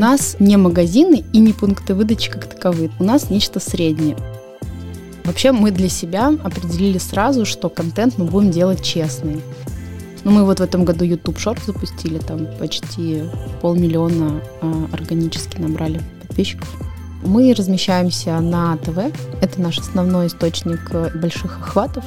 [0.00, 2.90] нас не магазины и не пункты выдачи как таковые.
[2.98, 4.16] У нас нечто среднее.
[5.24, 9.42] Вообще мы для себя определили сразу, что контент мы будем делать честный.
[10.24, 13.24] Ну, мы вот в этом году YouTube Short запустили, там почти
[13.60, 16.68] полмиллиона э, органически набрали подписчиков.
[17.22, 18.98] Мы размещаемся на ТВ,
[19.42, 20.80] это наш основной источник
[21.14, 22.04] больших охватов.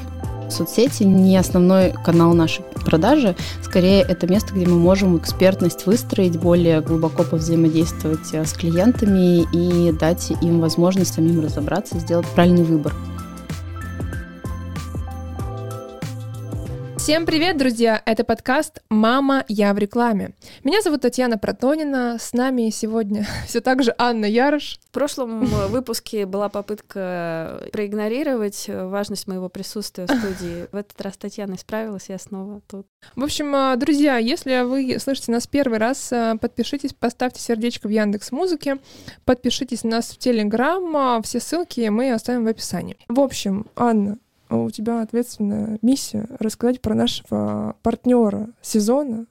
[0.54, 6.82] Соцсети не основной канал нашей продажи, скорее это место, где мы можем экспертность выстроить, более
[6.82, 12.94] глубоко повзаимодействовать э, с клиентами и дать им возможность самим разобраться сделать правильный выбор.
[17.04, 18.02] Всем привет, друзья!
[18.06, 20.32] Это подкаст «Мама, я в рекламе».
[20.64, 24.80] Меня зовут Татьяна Протонина, с нами сегодня все так же Анна Ярош.
[24.88, 30.68] В прошлом выпуске была попытка проигнорировать важность моего присутствия в студии.
[30.72, 32.88] В этот раз Татьяна справилась, я снова тут.
[33.18, 37.92] В общем, а, друзья, если вы слышите нас первый раз, а, подпишитесь, поставьте сердечко в
[37.92, 38.78] Яндекс Музыке,
[39.26, 42.96] подпишитесь на нас в Телеграм, а, все ссылки мы оставим в описании.
[43.10, 44.20] В общем, Анна,
[44.58, 49.26] у тебя ответственная миссия рассказать про нашего партнера сезона,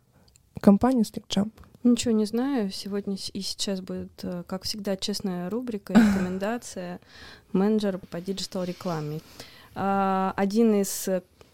[0.61, 1.53] компанию SlickJump.
[1.85, 2.71] Ничего не знаю.
[2.71, 7.01] Сегодня и сейчас будет, э, как всегда, честная рубрика, рекомендация
[7.53, 9.21] менеджер по digital рекламе.
[9.75, 11.09] А, один из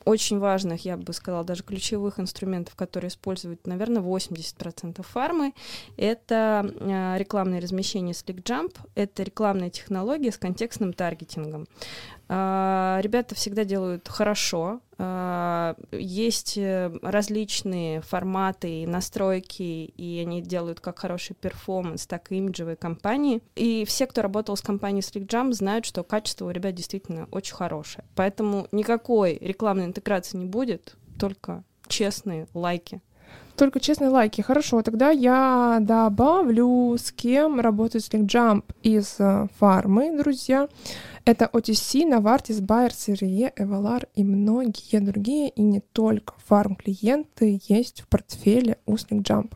[0.09, 5.53] очень важных, я бы сказала, даже ключевых инструментов, которые используют, наверное, 80% фармы,
[5.99, 11.69] это э, рекламное размещение SlickJump, это рекламная технология с контекстным таргетингом.
[12.29, 14.81] А, ребята всегда делают хорошо.
[14.99, 22.37] А, есть э, различные форматы и настройки, и они делают как хороший перформанс, так и
[22.37, 23.43] имиджевые компании.
[23.55, 28.05] И все, кто работал с компанией SlickJump, знают, что качество у ребят действительно очень хорошее.
[28.15, 33.01] Поэтому никакой рекламной интеграции не будет, только честные лайки.
[33.57, 34.41] Только честные лайки.
[34.41, 40.69] Хорошо, тогда я добавлю, с кем работает SlickJump из э, фармы, друзья.
[41.29, 48.09] Это OTC, Novartis, Bayer, CRE, Evalar и многие другие, и не только фарм-клиенты есть в
[48.09, 49.53] портфеле у SlickJump.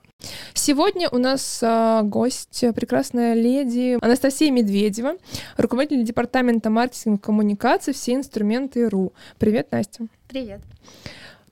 [0.53, 5.15] Сегодня у нас э, гость, прекрасная леди Анастасия Медведева,
[5.57, 9.15] руководитель департамента маркетинга и коммуникации «Все инструменты РУ».
[9.39, 10.09] Привет, Настя.
[10.29, 10.61] Привет.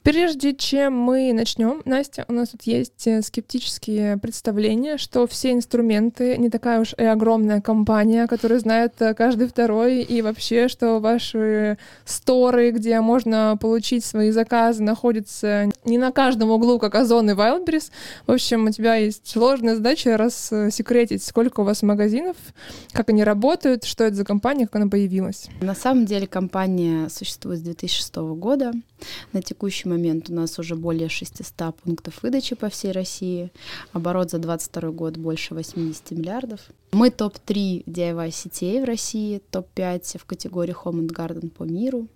[0.03, 6.39] Прежде чем мы начнем, Настя, у нас тут есть э, скептические представления, что все инструменты
[6.39, 11.77] не такая уж и огромная компания, которая знает э, каждый второй, и вообще, что ваши
[12.07, 17.91] сторы, где можно получить свои заказы, находятся не на каждом углу, как Озон и Wildberries.
[18.27, 22.37] В общем, у тебя есть сложная задача рассекретить, сколько у вас магазинов,
[22.93, 25.49] как они работают, что это за компания, как она появилась.
[25.61, 28.73] На самом деле компания существует с 2006 года.
[29.33, 33.51] На текущий момент у нас уже более 600 пунктов выдачи по всей России.
[33.93, 36.61] Оборот за 2022 год больше 80 миллиардов.
[36.93, 42.07] Мы топ-3 DIY сетей в России, топ-5 в категории Home and Garden по миру.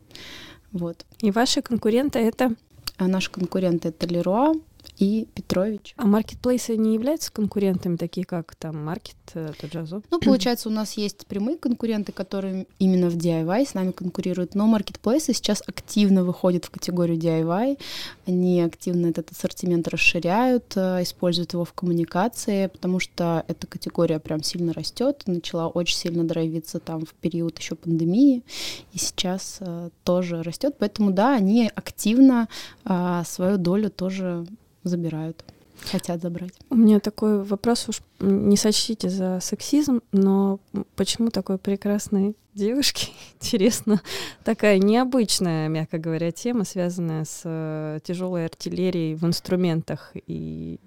[0.72, 1.04] Вот.
[1.20, 2.54] И ваши конкуренты это?
[2.96, 4.60] А наши конкуренты это Leroy,
[4.98, 5.94] и Петрович.
[5.96, 10.02] А маркетплейсы не являются конкурентами, такие как там Маркет, э, Таджазо?
[10.10, 14.66] Ну, получается, у нас есть прямые конкуренты, которые именно в DIY с нами конкурируют, но
[14.66, 17.78] маркетплейсы сейчас активно выходят в категорию DIY,
[18.26, 24.42] они активно этот ассортимент расширяют, э, используют его в коммуникации, потому что эта категория прям
[24.42, 28.44] сильно растет, начала очень сильно драйвиться там в период еще пандемии,
[28.92, 32.48] и сейчас э, тоже растет, поэтому да, они активно
[32.84, 34.46] э, свою долю тоже
[34.84, 35.44] забирают,
[35.90, 36.52] хотят забрать.
[36.70, 40.60] У меня такой вопрос, уж не сочтите за сексизм, но
[40.96, 43.08] почему такой прекрасной девушки,
[43.40, 44.00] интересно,
[44.44, 50.78] такая необычная, мягко говоря, тема, связанная с э, тяжелой артиллерией в инструментах и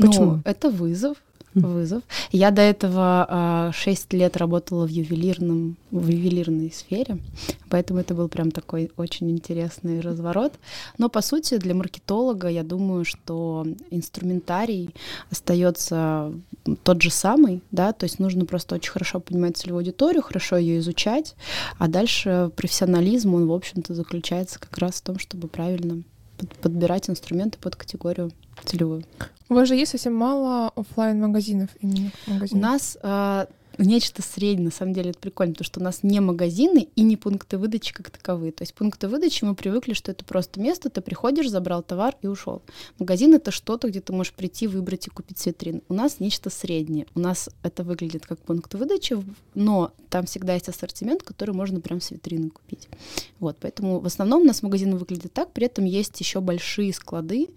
[0.00, 0.24] Почему?
[0.24, 1.18] Ну, это вызов,
[1.54, 2.02] вызов.
[2.30, 7.18] Я до этого а, 6 лет работала в ювелирном, в ювелирной сфере,
[7.68, 10.54] поэтому это был прям такой очень интересный разворот.
[10.98, 14.90] Но по сути для маркетолога я думаю, что инструментарий
[15.30, 16.32] остается
[16.84, 20.78] тот же самый, да, то есть нужно просто очень хорошо понимать целевую аудиторию, хорошо ее
[20.78, 21.34] изучать,
[21.78, 26.02] а дальше профессионализм, он, в общем-то, заключается как раз в том, чтобы правильно
[26.62, 28.32] подбирать инструменты под категорию
[28.64, 29.04] целевую.
[29.48, 32.52] У вас же есть совсем мало офлайн магазинов именно магазинов.
[32.52, 33.46] У нас э,
[33.78, 37.16] нечто среднее, на самом деле это прикольно, потому что у нас не магазины и не
[37.16, 38.52] пункты выдачи как таковые.
[38.52, 42.26] То есть пункты выдачи мы привыкли, что это просто место, ты приходишь, забрал товар и
[42.26, 42.62] ушел.
[42.98, 45.82] Магазин это что-то, где ты можешь прийти, выбрать и купить витрин.
[45.88, 47.06] У нас нечто среднее.
[47.14, 49.16] У нас это выглядит как пункт выдачи,
[49.54, 52.88] но там всегда есть ассортимент, который можно прям с витрины купить.
[53.38, 57.48] Вот, поэтому в основном у нас магазины выглядят так, при этом есть еще большие склады,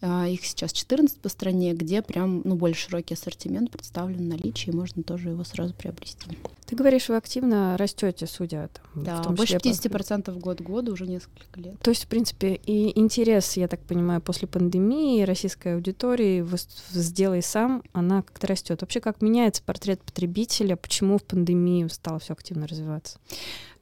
[0.00, 4.70] а, их сейчас 14 по стране, где прям ну, более широкий ассортимент представлен в наличии,
[4.70, 6.26] и можно тоже его сразу приобрести.
[6.66, 10.32] Ты говоришь, вы активно растете, судя там, да, в том больше числе 50% по...
[10.32, 11.78] год к году уже несколько лет.
[11.80, 16.44] То есть, в принципе, и интерес, я так понимаю, после пандемии российской аудитории
[16.90, 18.80] «сделай сам», она как-то растет.
[18.80, 23.18] Вообще, как меняется портрет потребителя, почему в пандемии стало все активно развиваться?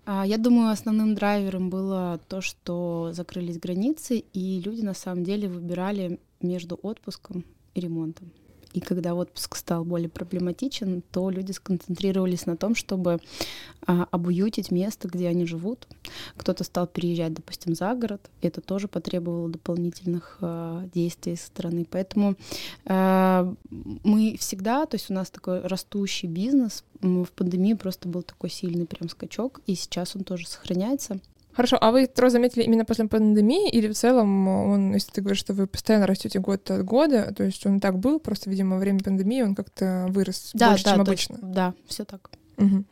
[0.04, 5.48] А, я думаю, основным драйвером было то, что закрылись границы, и люди на самом деле
[5.48, 7.44] выбирали между отпуском
[7.75, 8.32] и ремонтом.
[8.72, 13.19] И когда отпуск стал более проблематичен, то люди сконцентрировались на том, чтобы
[13.86, 15.86] а, обуютить место, где они живут.
[16.36, 18.30] Кто-то стал переезжать, допустим, за город.
[18.40, 21.86] Это тоже потребовало дополнительных а, действий со стороны.
[21.90, 22.36] Поэтому
[22.86, 28.50] а, мы всегда, то есть у нас такой растущий бизнес, в пандемии просто был такой
[28.50, 31.18] сильный прям скачок, и сейчас он тоже сохраняется.
[31.54, 35.40] Хорошо, а вы трое заметили именно после пандемии или в целом он, если ты говоришь,
[35.40, 38.81] что вы постоянно растете год от года, то есть он так был, просто, видимо, во
[38.81, 41.32] время пандемии он как-то вырос да, больше, да, чем обычно?
[41.34, 42.31] Есть, да, все так.
[42.58, 42.84] Угу.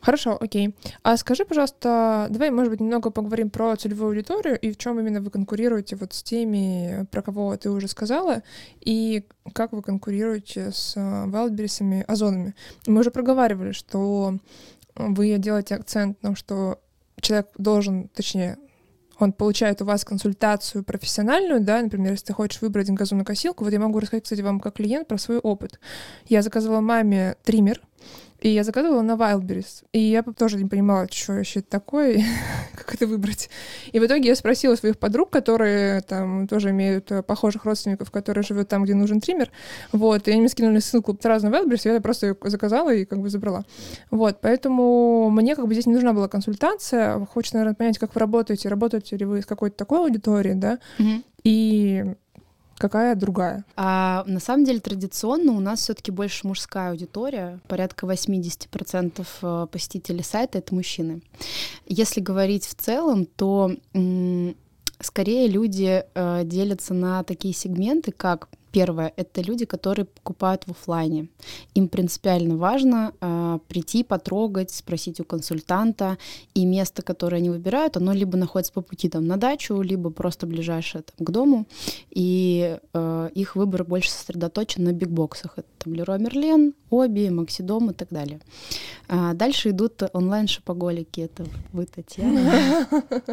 [0.00, 0.74] Хорошо, окей.
[1.02, 5.20] А скажи, пожалуйста, давай, может быть, немного поговорим про целевую аудиторию и в чем именно
[5.20, 8.42] вы конкурируете вот с теми, про кого ты уже сказала,
[8.80, 12.54] и как вы конкурируете с Wildberries, Озонами.
[12.86, 14.36] Мы уже проговаривали, что
[14.94, 16.78] вы делаете акцент на том, что
[17.20, 18.58] человек должен, точнее,
[19.18, 23.80] он получает у вас консультацию профессиональную, да, например, если ты хочешь выбрать газонокосилку, вот я
[23.80, 25.80] могу рассказать, кстати, вам как клиент про свой опыт.
[26.26, 27.80] Я заказывала маме триммер,
[28.40, 29.84] и я заказывала на Wildberries.
[29.92, 32.22] И я тоже не понимала, что вообще это такое,
[32.76, 33.48] как это выбрать.
[33.92, 38.44] И в итоге я спросила своих подруг, которые там тоже имеют э, похожих родственников, которые
[38.44, 39.50] живут там, где нужен триммер.
[39.92, 43.20] Вот, и они мне скинули ссылку сразу на Wildberries, я просто ее заказала и как
[43.20, 43.64] бы забрала.
[44.10, 47.24] Вот, поэтому мне как бы здесь не нужна была консультация.
[47.26, 48.68] Хочется, наверное, понять, как вы работаете.
[48.68, 50.78] Работаете ли вы с какой-то такой аудиторией, да?
[50.98, 51.24] Mm-hmm.
[51.44, 52.04] И
[52.78, 53.64] Какая другая?
[53.74, 57.58] А, на самом деле традиционно у нас все-таки больше мужская аудитория.
[57.68, 61.22] Порядка 80% э, посетителей сайта это мужчины.
[61.86, 63.72] Если говорить в целом, то
[65.00, 71.28] скорее люди э, делятся на такие сегменты, как Первое— это люди, которые покупают в офлайне.
[71.74, 76.18] Им принципиально важно э, прийти, потрогать, спросить у консультанта,
[76.52, 80.46] и место, которое они выбирают, оно либо находится по пути там, на дачу, либо просто
[80.46, 81.64] ближайшее там, к дому,
[82.10, 85.54] и э, их выбор больше сосредоточен на бигбоксах.
[85.56, 88.40] Это там Леруа Мерлен, Оби, Максидом и так далее.
[89.08, 92.86] А дальше идут онлайн-шопоголики, это вы, Татьяна.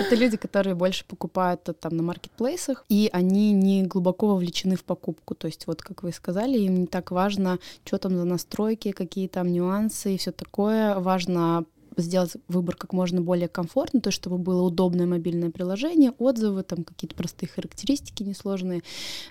[0.00, 5.36] Это люди, которые больше покупают там на маркетплейсах, и они не глубоко вовлечены в покупку.
[5.36, 9.28] То есть вот, как вы сказали, им не так важно, что там за настройки, какие
[9.28, 10.98] там нюансы и все такое.
[10.98, 11.64] Важно
[11.96, 16.82] сделать выбор как можно более комфортно, то есть чтобы было удобное мобильное приложение, отзывы, там
[16.82, 18.82] какие-то простые характеристики несложные,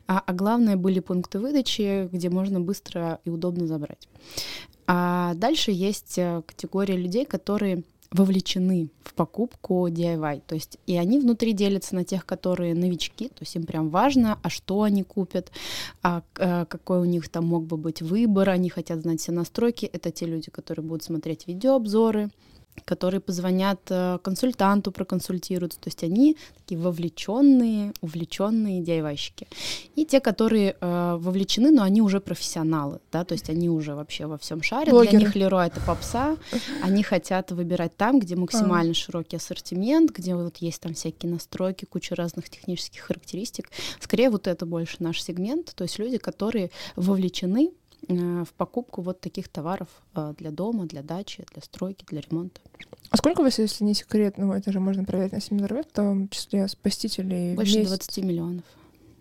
[0.08, 4.08] а, а главное были пункты выдачи, где можно быстро и удобно забрать.
[4.88, 10.42] А дальше есть э, категория людей, которые вовлечены в покупку DIY.
[10.48, 14.40] То есть и они внутри делятся на тех, которые новички, то есть им прям важно,
[14.42, 15.52] а что они купят,
[16.02, 19.86] а, а какой у них там мог бы быть выбор, они хотят знать все настройки.
[19.86, 22.30] Это те люди, которые будут смотреть видеообзоры,
[22.86, 25.80] которые позвонят э, консультанту, проконсультируются.
[25.80, 29.48] То есть они такие вовлеченные, увлеченные DIY-щики.
[29.96, 34.26] И те, которые э, вовлечены, но они уже профессионалы, да, то есть они уже вообще
[34.26, 34.90] во всем шарят.
[34.90, 35.18] Блогеры.
[35.18, 36.38] Для них Леруа это попса.
[36.84, 38.96] Они хотят выбирать там, где максимально а.
[38.96, 43.70] широкий ассортимент, где вот есть там всякие настройки, куча разных технических характеристик.
[44.00, 47.72] Скорее вот это больше наш сегмент, то есть люди, которые вовлечены
[48.08, 52.62] в покупку вот таких товаров э, для дома, для дачи, для стройки, для ремонта.
[53.10, 55.92] А сколько у вас, если не секрет, ну это же можно проверить на Семинарвеб, в
[55.92, 58.64] том числе спасителей Больше 20 миллионов.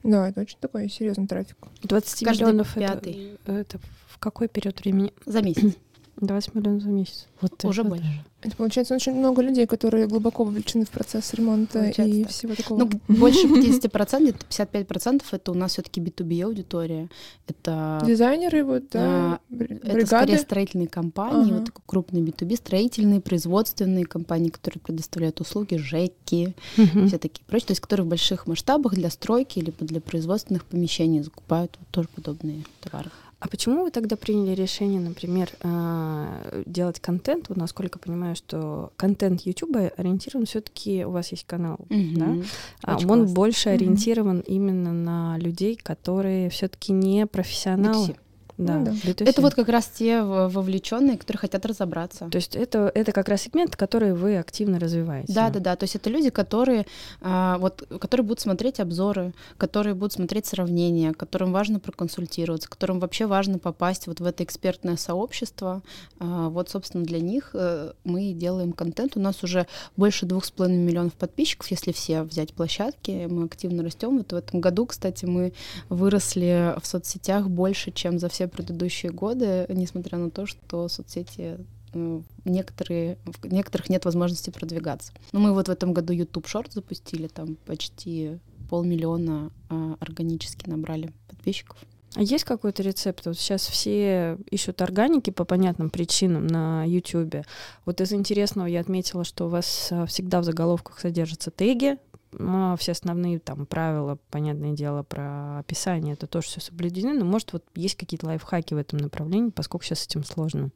[0.02, 1.56] Да, это очень такой серьезный трафик.
[1.82, 3.38] 20 Каждый миллионов пятый.
[3.44, 5.12] Это, это в какой период времени?
[5.26, 5.74] За месяц.
[6.20, 7.26] 20 миллионов за месяц.
[7.40, 7.90] Вот уже это.
[7.90, 8.24] больше.
[8.40, 12.32] Это получается очень много людей, которые глубоко вовлечены в процесс ремонта получается, и так.
[12.32, 12.78] всего такого.
[12.78, 17.08] Ну, больше 50%, где-то 55% это у нас все-таки B2B аудитория.
[17.48, 19.88] Это дизайнеры, вот, да, бригады.
[19.88, 21.56] Это скорее строительные компании, ага.
[21.56, 27.08] вот такой крупные B2B, строительные, производственные компании, которые предоставляют услуги, ЖЭКи, угу.
[27.08, 31.22] все такие прочие, то есть которые в больших масштабах для стройки либо для производственных помещений
[31.22, 33.10] закупают вот тоже подобные товары.
[33.40, 37.48] А почему вы тогда приняли решение, например, э, делать контент?
[37.48, 42.14] Вот насколько понимаю, что контент YouTube ориентирован все-таки у вас есть канал, Мгм.
[42.16, 42.34] да?
[42.82, 43.34] А Очень он классно.
[43.34, 48.08] больше ориентирован именно на людей, которые все-таки не профессионалы.
[48.08, 48.16] B2C.
[48.58, 48.90] Да, Ну да.
[48.90, 49.28] B2C.
[49.28, 52.28] Это вот как раз те вовлеченные, которые хотят разобраться.
[52.28, 55.32] То есть это, это как раз сегмент, который вы активно развиваете.
[55.32, 55.76] Да, да, да.
[55.76, 56.84] То есть это люди, которые,
[57.20, 63.26] а, вот, которые будут смотреть обзоры, которые будут смотреть сравнения, которым важно проконсультироваться, которым вообще
[63.26, 65.82] важно попасть вот в это экспертное сообщество.
[66.18, 69.16] А, вот, собственно, для них э, мы делаем контент.
[69.16, 73.28] У нас уже больше двух с половиной миллионов подписчиков, если все взять площадки.
[73.30, 74.18] Мы активно растем.
[74.18, 75.52] Вот в этом году, кстати, мы
[75.88, 81.58] выросли в соцсетях больше, чем за все предыдущие годы, несмотря на то, что соцсети
[81.92, 85.12] э, некоторые, в некоторых нет возможности продвигаться.
[85.32, 88.38] Но мы вот в этом году YouTube Short запустили, там почти
[88.68, 91.78] полмиллиона а, органически набрали подписчиков.
[92.14, 93.26] А есть какой-то рецепт?
[93.26, 97.44] Вот сейчас все ищут органики по понятным причинам на YouTube.
[97.84, 101.98] Вот из интересного я отметила, что у вас а, всегда в заголовках содержатся теги,
[102.32, 107.24] ну, а все основные там правила, понятное дело, про описание, это тоже все соблюдены, но
[107.24, 110.70] может вот есть какие-то лайфхаки в этом направлении, поскольку сейчас с этим сложно.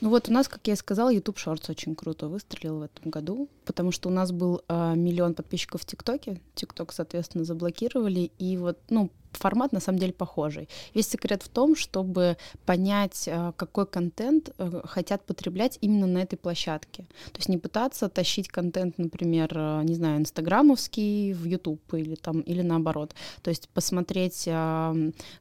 [0.00, 3.10] Ну вот у нас, как я и сказала, YouTube Shorts очень круто выстрелил в этом
[3.10, 8.56] году, потому что у нас был а, миллион подписчиков в ТикТоке, ТикТок, соответственно, заблокировали, и
[8.56, 10.68] вот, ну, формат на самом деле похожий.
[10.94, 12.36] Весь секрет в том, чтобы
[12.66, 17.04] понять, а, какой контент э, хотят потреблять именно на этой площадке.
[17.32, 22.40] То есть не пытаться тащить контент, например, э, не знаю, инстаграмовский в YouTube или там
[22.40, 23.14] или наоборот.
[23.42, 24.48] То есть посмотреть,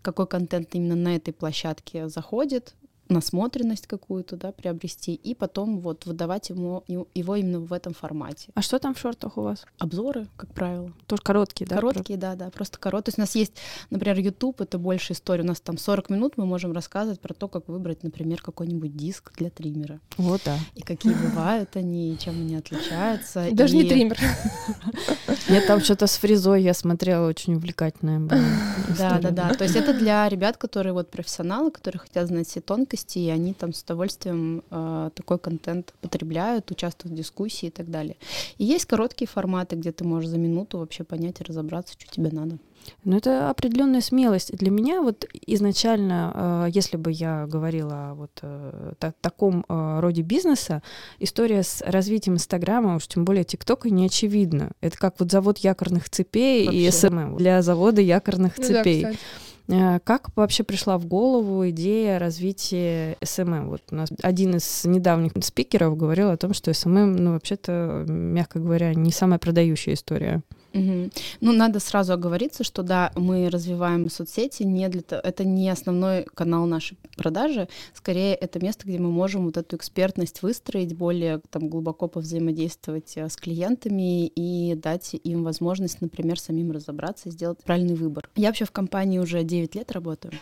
[0.02, 2.74] какой контент именно на этой площадке заходит,
[3.14, 8.50] насмотренность какую-то, да, приобрести, и потом вот выдавать ему, его именно в этом формате.
[8.56, 9.66] А что там в шортах у вас?
[9.78, 10.92] Обзоры, как правило.
[11.08, 11.76] Тоже короткие, да?
[11.76, 13.04] Короткие, да, да, просто короткие.
[13.04, 13.54] То есть у нас есть,
[13.90, 15.44] например, YouTube, это больше история.
[15.44, 19.34] У нас там 40 минут мы можем рассказывать про то, как выбрать, например, какой-нибудь диск
[19.38, 20.00] для триммера.
[20.18, 20.58] Вот, да.
[20.76, 23.48] И какие бывают они, и чем они отличаются.
[23.52, 24.18] Даже и- не триммер.
[25.50, 28.42] Нет, там что-то с фрезой я смотрела, очень увлекательная была.
[28.98, 29.54] Да, да, да.
[29.54, 33.54] То есть это для ребят, которые вот профессионалы, которые хотят знать все тонкости, и они
[33.54, 38.16] там с удовольствием э, такой контент потребляют, участвуют в дискуссии и так далее.
[38.58, 42.30] И есть короткие форматы, где ты можешь за минуту вообще понять и разобраться, что тебе
[42.32, 42.58] надо.
[43.06, 44.52] Ну, это определенная смелость.
[44.58, 50.00] Для меня вот изначально, э, если бы я говорила о вот э, та- таком э,
[50.02, 50.82] роде бизнеса,
[51.20, 54.72] история с развитием Инстаграма, уж тем более ТикТока, не очевидна.
[54.82, 56.92] Это как вот завод якорных цепей и Вообще.
[56.92, 59.04] SMM для завода якорных Ну да, цепей.
[59.04, 59.20] кстати.
[59.68, 63.70] Э, Как вообще пришла в голову идея развития SMM?
[63.70, 68.60] Вот у нас один из недавних спикеров говорил о том, что SMM, ну, вообще-то, мягко
[68.60, 70.42] говоря, не самая продающая история.
[70.74, 71.12] Мгм.
[71.40, 76.26] Ну, надо сразу оговориться, что да, мы развиваем соцсети, не для того, это не основной
[76.34, 81.70] канал нашей продажи, скорее это место, где мы можем вот эту экспертность выстроить, более там
[81.70, 87.96] глубоко повзаимодействовать э, с клиентами и дать им возможность, например, самим разобраться и сделать правильный
[87.96, 88.28] выбор.
[88.36, 90.34] Я вообще в компании уже 9 лет работаю,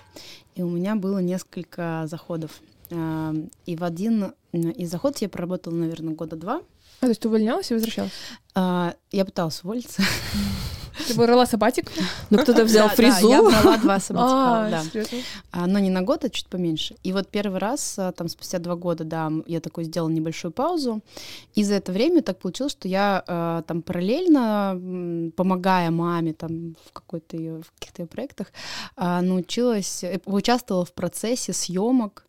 [0.56, 2.62] и у меня было несколько заходов.
[2.90, 3.34] А,
[3.66, 6.62] И в один из заходов я проработала, наверное, года два.
[7.02, 8.12] А, то есть ты увольнялась и возвращалась?
[8.54, 10.02] А, Я пыталась уволиться.
[11.08, 11.90] Ты брала сабатик?
[12.30, 13.30] Ну, кто-то взял Да, да, фрезу.
[13.30, 14.84] я брала два сабатикала, А, да.
[14.84, 15.18] серьезно?
[15.52, 16.96] А, Но не на год, а чуть поменьше.
[17.02, 21.02] И вот первый раз, а, там спустя два года, да, я такой сделала небольшую паузу.
[21.56, 26.92] И за это время так получилось, что я а, там параллельно, помогая маме там в
[26.92, 28.48] какой-то её- в каких-то её проектах,
[28.98, 32.26] научилась, э, участвовала в процессе съемок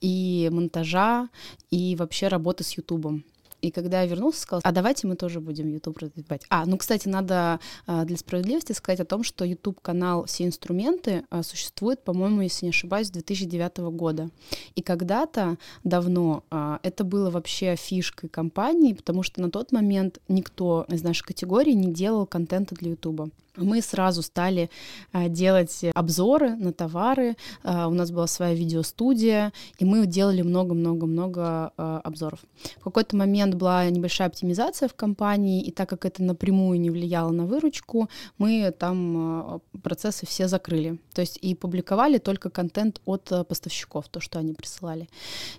[0.00, 1.28] и монтажа,
[1.70, 3.24] и вообще работы с Ютубом.
[3.62, 6.42] И когда я вернулся, сказала, а давайте мы тоже будем YouTube развивать.
[6.48, 11.42] А, ну, кстати, надо а, для справедливости сказать о том, что YouTube-канал «Все инструменты» а,
[11.42, 14.30] существует, по-моему, если не ошибаюсь, с 2009 года.
[14.74, 20.86] И когда-то давно а, это было вообще фишкой компании, потому что на тот момент никто
[20.88, 23.32] из нашей категории не делал контента для YouTube.
[23.56, 24.70] Мы сразу стали
[25.12, 27.36] а, делать обзоры на товары.
[27.62, 32.40] А, у нас была своя видеостудия, и мы делали много-много-много а, обзоров.
[32.80, 37.30] В какой-то момент была небольшая оптимизация в компании, и так как это напрямую не влияло
[37.30, 38.08] на выручку,
[38.38, 40.98] мы там процессы все закрыли.
[41.14, 45.08] То есть и публиковали только контент от поставщиков, то, что они присылали.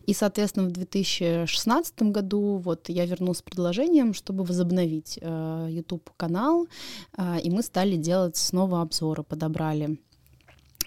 [0.06, 6.68] И, соответственно, в 2016 году вот я вернулась с предложением, чтобы возобновить э, YouTube-канал,
[7.44, 9.98] и мы стали делать снова обзоры, подобрали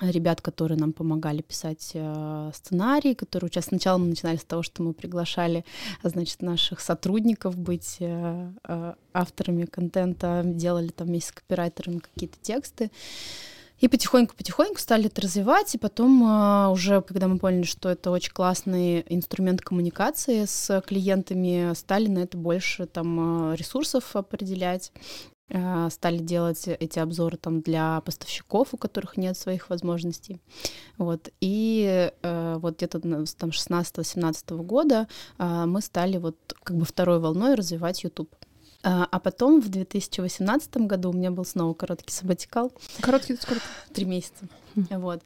[0.01, 3.79] ребят, которые нам помогали писать э, сценарий, которые участвовали.
[3.81, 5.65] Сначала мы начинали с того, что мы приглашали,
[6.03, 12.91] значит, наших сотрудников быть э, э, авторами контента, делали там вместе с копирайтерами какие-то тексты.
[13.81, 18.33] И потихоньку-потихоньку стали это развивать, и потом а, уже, когда мы поняли, что это очень
[18.33, 26.19] классный инструмент коммуникации с клиентами, стали на это больше там а, ресурсов определять, а, стали
[26.19, 30.41] делать эти обзоры там для поставщиков, у которых нет своих возможностей.
[30.97, 31.31] Вот.
[31.41, 37.55] И э, вот где-то там 16-17 года э, мы стали вот как бы второй волной
[37.55, 38.35] развивать YouTube.
[38.83, 42.73] А, а потом в 2018 году у меня был снова короткий сабатикал.
[43.01, 43.63] Короткий сколько?
[43.93, 44.49] Три месяца.
[44.75, 45.23] Вот.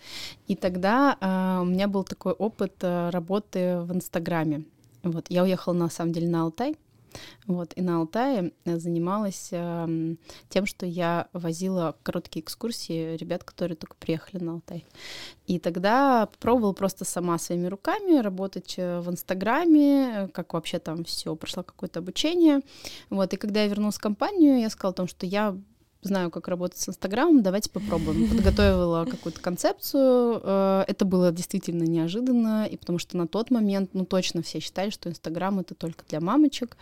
[0.49, 4.65] И тогда а, у меня был такой опыт а, работы в Инстаграме.
[5.03, 5.27] Вот.
[5.29, 6.77] Я уехала на самом деле на Алтай.
[7.47, 10.17] Вот, и на Алтае занималась э,
[10.49, 14.87] тем, что я возила короткие экскурсии ребят, которые только приехали на Алтай.
[15.47, 21.35] И тогда попробовала просто сама своими руками работать э, в Инстаграме, как вообще там все,
[21.37, 22.61] прошла какое-то обучение.
[23.11, 25.57] Вот, и когда я вернулась в компанию, я сказала о том, что я
[26.09, 28.29] знаю, как работать с Инстаграмом, давайте попробуем.
[28.31, 30.41] Подготовила какую-то концепцию.
[30.43, 34.91] Э, это было действительно неожиданно, и потому что на тот момент, ну, точно все считали,
[34.91, 36.77] что Инстаграм— это только для мамочек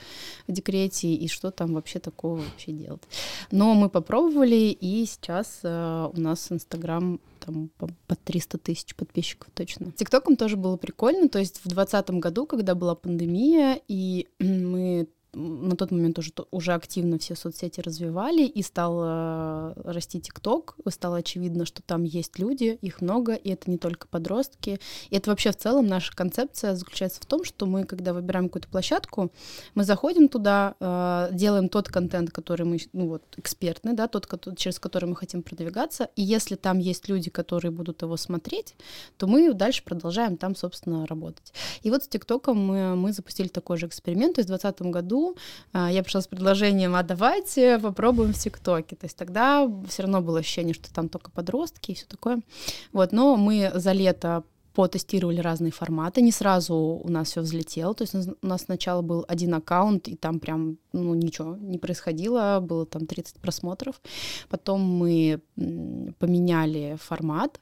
[0.47, 3.03] в декрете, и что там вообще такого вообще делать.
[3.51, 9.49] Но мы попробовали, и сейчас э, у нас Инстаграм там по, по 300 тысяч подписчиков
[9.55, 9.93] точно.
[9.93, 15.77] Тиктоком тоже было прикольно, то есть в 2020 году, когда была пандемия, и мы на
[15.77, 21.65] тот момент уже, уже активно все соцсети развивали, и стал э, расти ТикТок, стало очевидно,
[21.65, 24.79] что там есть люди, их много, и это не только подростки.
[25.11, 28.69] И это вообще в целом наша концепция заключается в том, что мы, когда выбираем какую-то
[28.69, 29.33] площадку,
[29.75, 34.79] мы заходим туда, э, делаем тот контент, который мы, ну вот, экспертный, да, тот, через
[34.79, 38.75] который мы хотим продвигаться, и если там есть люди, которые будут его смотреть,
[39.17, 41.55] то мы дальше продолжаем там, собственно, работать.
[41.83, 45.22] И вот с ТикТоком мы, мы запустили такой же эксперимент, есть в 2020 году
[45.73, 48.97] а, я пришла с предложением, а давайте попробуем в ТикТоке.
[48.97, 52.41] То есть тогда все равно было ощущение, что там только подростки и все такое.
[52.93, 56.23] Вот, но мы за лето потестировали разные форматы.
[56.23, 57.95] Не сразу у нас все взлетело.
[57.95, 62.61] То есть у нас сначала был один аккаунт, и там прям ну, ничего не происходило.
[62.61, 64.01] Было там 30 просмотров.
[64.49, 65.41] Потом мы
[66.19, 67.61] поменяли формат,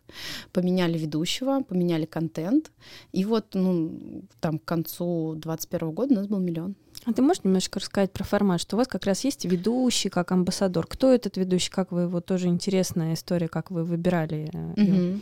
[0.53, 2.71] поменяли ведущего, поменяли контент.
[3.13, 6.75] И вот ну, там к концу 2021 года у нас был миллион.
[7.07, 10.33] А ты можешь немножко рассказать про формат, что у вас как раз есть ведущий как
[10.33, 10.87] амбассадор.
[10.87, 15.21] Кто этот ведущий, как вы его, тоже интересная история, как вы выбирали угу.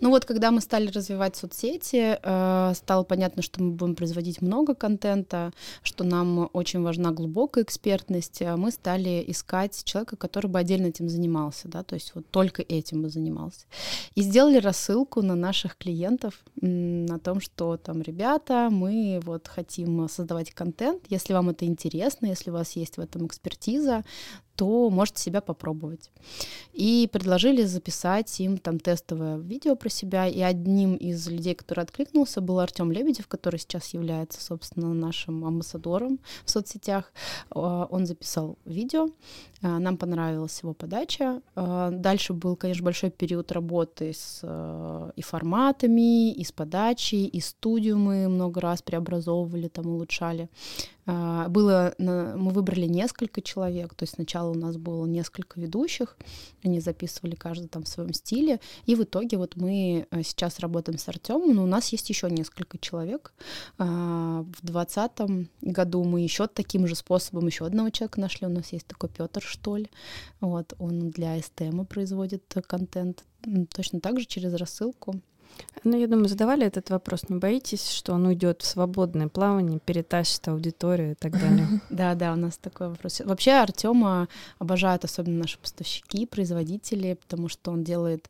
[0.00, 4.74] Ну вот, когда мы стали развивать соцсети, э, стало понятно, что мы будем производить много
[4.74, 8.42] контента, что нам очень важна глубокая экспертность.
[8.42, 12.62] А мы стали искать человека, который бы отдельно этим занимался, да, то есть вот только
[12.62, 13.66] этим бы занимался.
[14.16, 20.50] И сделали рассылку на наших клиентов на том, что там, ребята, мы вот хотим создавать
[20.50, 24.04] контент, если вам это интересно, если у вас есть в этом экспертиза,
[24.60, 26.10] то можете себя попробовать.
[26.74, 30.26] И предложили записать им там тестовое видео про себя.
[30.28, 36.18] И одним из людей, который откликнулся, был Артем Лебедев, который сейчас является, собственно, нашим амбассадором
[36.44, 37.10] в соцсетях.
[37.50, 39.08] Он записал видео,
[39.62, 41.40] а, нам понравилась его подача.
[41.54, 44.42] А, дальше был, конечно, большой период работы с
[45.16, 50.50] и форматами, и с подачей, и студию мы много раз преобразовывали, там улучшали.
[51.06, 56.16] Было, мы выбрали несколько человек, то есть сначала у нас было несколько ведущих,
[56.62, 60.98] они записывали каждый там в своем стиле, и в итоге вот мы э, сейчас работаем
[60.98, 63.32] с Артемом, но у нас есть еще несколько человек.
[63.78, 68.72] А, в двадцатом году мы еще таким же способом еще одного человека нашли, у нас
[68.72, 69.88] есть такой Петр Штоль,
[70.40, 73.24] вот, он для СТМ производит контент,
[73.74, 75.20] точно так же через рассылку.
[75.82, 77.28] Ну, я думаю, задавали этот вопрос.
[77.28, 81.66] Не боитесь, что он уйдет в свободное плавание, перетащит аудиторию и так далее?
[81.90, 83.20] Да, да, у нас такой вопрос.
[83.24, 88.28] Вообще Артема обожают особенно наши поставщики, производители, потому что он делает...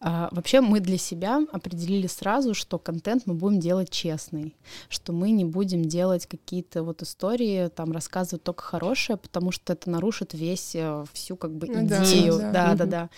[0.00, 4.54] А, вообще мы для себя определили сразу, что контент мы будем делать честный,
[4.88, 9.90] что мы не будем делать какие-то вот истории, там рассказывать только хорошее, потому что это
[9.90, 12.38] нарушит весь э, всю как бы ну идею.
[12.38, 13.10] Да, да, да.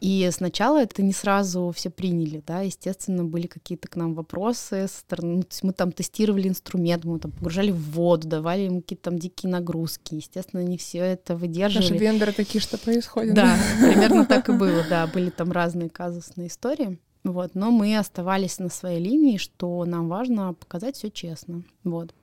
[0.00, 4.86] И сначала это не сразу все приняли, да, естественно, были какие-то к нам вопросы
[5.18, 9.50] ну, мы там тестировали инструмент, мы там погружали в воду, давали им какие-то там дикие
[9.50, 10.14] нагрузки.
[10.14, 11.92] Естественно, не все это выдерживали.
[11.92, 13.34] Наши вендоры такие, что происходит.
[13.34, 15.06] Да, примерно так и было, да.
[15.06, 16.98] Были там разные казусные истории.
[17.22, 21.64] Вот, но мы оставались на своей линии, что нам важно показать все честно.
[21.84, 22.14] Вот.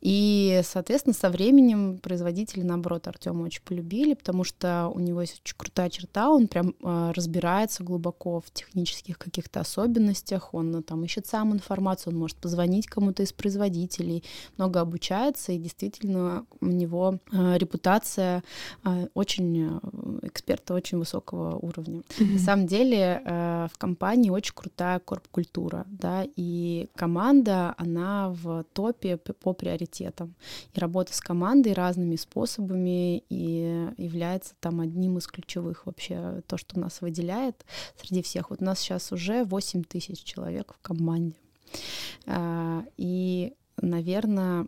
[0.00, 5.56] И, соответственно, со временем производители, наоборот, Артема очень полюбили, потому что у него есть очень
[5.56, 11.26] крутая черта, он прям э, разбирается глубоко в технических каких-то особенностях, он э, там ищет
[11.26, 14.24] сам информацию, он может позвонить кому-то из производителей,
[14.56, 18.42] много обучается, и действительно у него э, репутация
[18.84, 22.00] э, очень э, эксперта очень высокого уровня.
[22.00, 22.32] Mm-hmm.
[22.32, 29.16] На самом деле э, в компании очень крутая корп-культура, да, и команда, она в топе
[29.16, 30.34] по приоритетам.
[30.74, 36.78] И работа с командой разными способами и является там одним из ключевых вообще, то, что
[36.78, 37.64] нас выделяет
[38.00, 38.50] среди всех.
[38.50, 41.36] Вот у нас сейчас уже 8 тысяч человек в команде.
[42.26, 44.66] А, и наверное,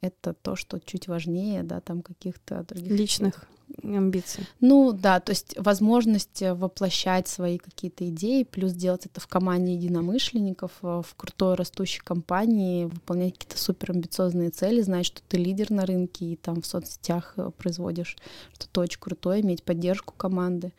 [0.00, 3.48] это то, что чуть важнее, да, там каких-то других личных
[3.82, 4.46] амбиций.
[4.60, 10.72] Ну да, то есть возможность воплощать свои какие-то идеи, плюс делать это в команде единомышленников,
[10.82, 15.86] э, в крутой растущей компании, выполнять какие-то супер амбициозные цели, знать, что ты лидер на
[15.86, 18.16] рынке и там в соцсетях э, производишь
[18.54, 20.72] что-то очень крутое, иметь поддержку команды.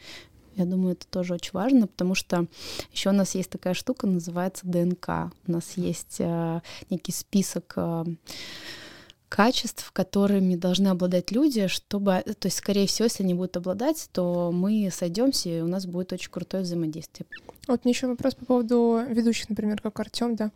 [0.55, 2.45] Я думаю, это тоже очень важно, потому что
[2.91, 5.31] еще у нас есть такая штука, называется ДНК.
[5.47, 8.03] У нас есть э, некий список э,
[9.31, 14.51] качеств, которыми должны обладать люди, чтобы, то есть, скорее всего, если они будут обладать, то
[14.51, 17.25] мы сойдемся, и у нас будет очень крутое взаимодействие.
[17.67, 20.51] Вот мне еще вопрос по поводу ведущих, например, как Артем, да.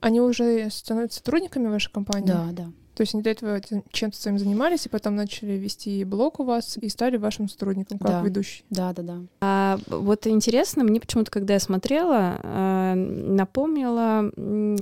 [0.00, 2.26] Они уже становятся сотрудниками вашей компании?
[2.26, 2.64] Да, да.
[2.94, 3.60] То есть они до этого
[3.92, 8.10] чем-то своим занимались, и потом начали вести блог у вас и стали вашим сотрудником как
[8.10, 8.22] да.
[8.22, 8.64] ведущий.
[8.70, 9.18] Да, да, да.
[9.42, 14.30] А, вот интересно, мне почему-то, когда я смотрела, э, напомнила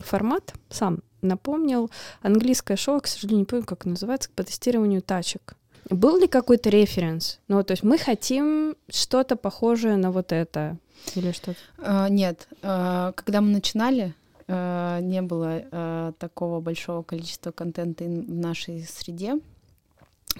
[0.04, 5.54] формат сам, напомнил английское шоу, к сожалению, не помню, как называется, по тестированию тачек.
[5.90, 7.40] Был ли какой-то референс?
[7.48, 10.76] Ну, то есть мы хотим что-то похожее на вот это
[11.14, 11.58] или что-то?
[11.78, 12.46] А, нет.
[12.62, 14.14] А, когда мы начинали,
[14.48, 19.38] Э, не было э, такого большого количества контента в нашей среде.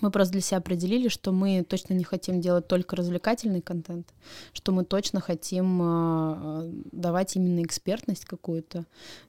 [0.00, 4.08] Мы просто для себя определили, что мы точно не хотим делать только развлекательный контент,
[4.52, 8.86] что мы точно хотим э, давать именно экспертность какую-то.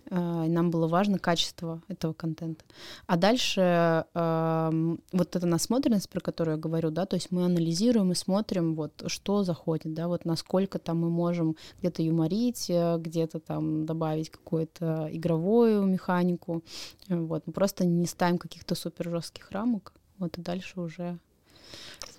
[0.10, 2.64] Э, нам было важно качество этого контента.
[3.08, 8.12] А дальше э, вот эта насмотренность, про которую я говорю, да, то есть мы анализируем
[8.12, 13.40] и смотрим, вот что заходит, да, вот насколько там мы можем где-то юморить, э, где-то
[13.40, 16.64] там добавить какую-то игровую механику.
[17.10, 19.94] Вот, мы просто не ставим каких-то супер жестких рамок.
[20.20, 21.20] Вот и дальше уже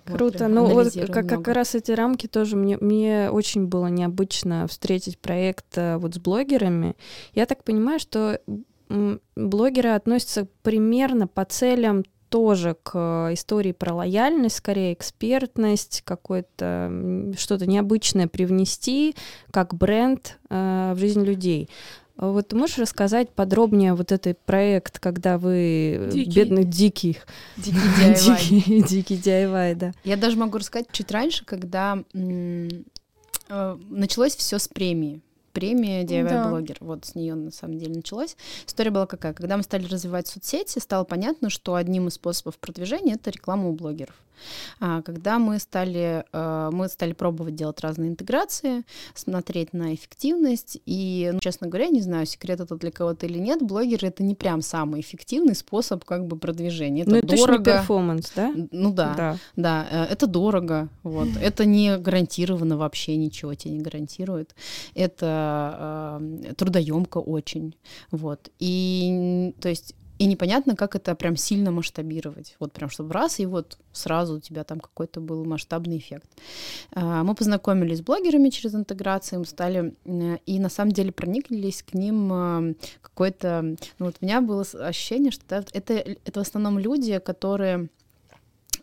[0.05, 0.47] Круто.
[0.47, 5.77] Ну вот как, как раз эти рамки тоже мне, мне очень было необычно встретить проект
[5.77, 6.95] э, вот с блогерами.
[7.33, 8.39] Я так понимаю, что
[9.35, 18.27] блогеры относятся примерно по целям тоже к истории про лояльность, скорее экспертность, какое-то что-то необычное
[18.27, 19.15] привнести
[19.51, 21.69] как бренд э, в жизнь людей.
[22.17, 26.31] А вот можешь рассказать подробнее вот этот проект, когда вы дикий.
[26.31, 28.49] бедных диких, дикий DIY.
[28.49, 29.91] дикий, дикий DIY, да.
[30.05, 32.85] Я даже могу рассказать чуть раньше, когда м-
[33.49, 36.77] э, началось все с премии премия DIY-блогер.
[36.81, 36.85] Да.
[36.85, 38.35] Вот с нее на самом деле началось.
[38.67, 39.33] История была какая?
[39.33, 43.71] Когда мы стали развивать соцсети, стало понятно, что одним из способов продвижения это реклама у
[43.73, 44.15] блогеров.
[44.79, 51.29] А, когда мы стали, э, мы стали пробовать делать разные интеграции, смотреть на эффективность, и,
[51.33, 54.61] ну, честно говоря, не знаю, секрет это для кого-то или нет, блогеры— это не прям
[54.61, 57.01] самый эффективный способ как бы продвижения.
[57.03, 57.63] Это ну, это дорого.
[57.63, 58.53] перформанс, да?
[58.71, 61.29] Ну да, да, да э, это дорого, вот.
[61.41, 64.55] Это не гарантированно вообще ничего тебе не гарантирует.
[64.95, 67.75] Это э, трудоемко очень,
[68.11, 68.49] вот.
[68.59, 72.55] И, то есть и непонятно, как это прям сильно масштабировать.
[72.59, 76.29] Вот прям, чтобы раз, и вот сразу у тебя там какой-то был масштабный эффект.
[76.93, 81.83] А, мы познакомились с блогерами через интеграцию, мы стали, э, и на самом деле прониклись
[81.83, 83.75] к ним э, какой-то...
[83.99, 87.89] Ну вот у меня было ощущение, что это, это в основном люди, которые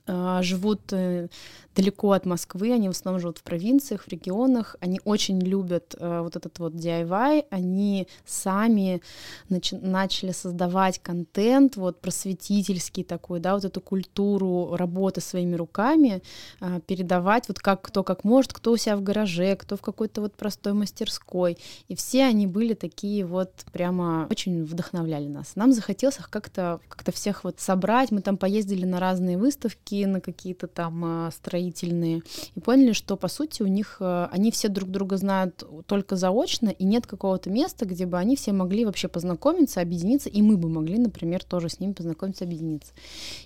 [0.06, 1.28] живут э,
[1.74, 6.20] далеко от Москвы, они в основном живут в провинциях, в регионах, они очень любят э,
[6.20, 9.00] вот этот вот DIY, они сами
[9.48, 16.22] нач- начали создавать контент, вот просветительский такой, да, вот эту культуру работы своими руками,
[16.60, 20.20] э, передавать вот как кто как может, кто у себя в гараже, кто в какой-то
[20.20, 21.56] вот простой мастерской,
[21.88, 25.56] и все они были такие вот прямо очень вдохновляли нас.
[25.56, 30.20] Нам захотелось их как-то как-то всех вот собрать, мы там поездили на разные выставки, на
[30.20, 32.22] какие-то там строения строительные,
[32.54, 36.70] и поняли, что, по сути, у них, э, они все друг друга знают только заочно,
[36.70, 40.68] и нет какого-то места, где бы они все могли вообще познакомиться, объединиться, и мы бы
[40.68, 42.92] могли, например, тоже с ними познакомиться, объединиться.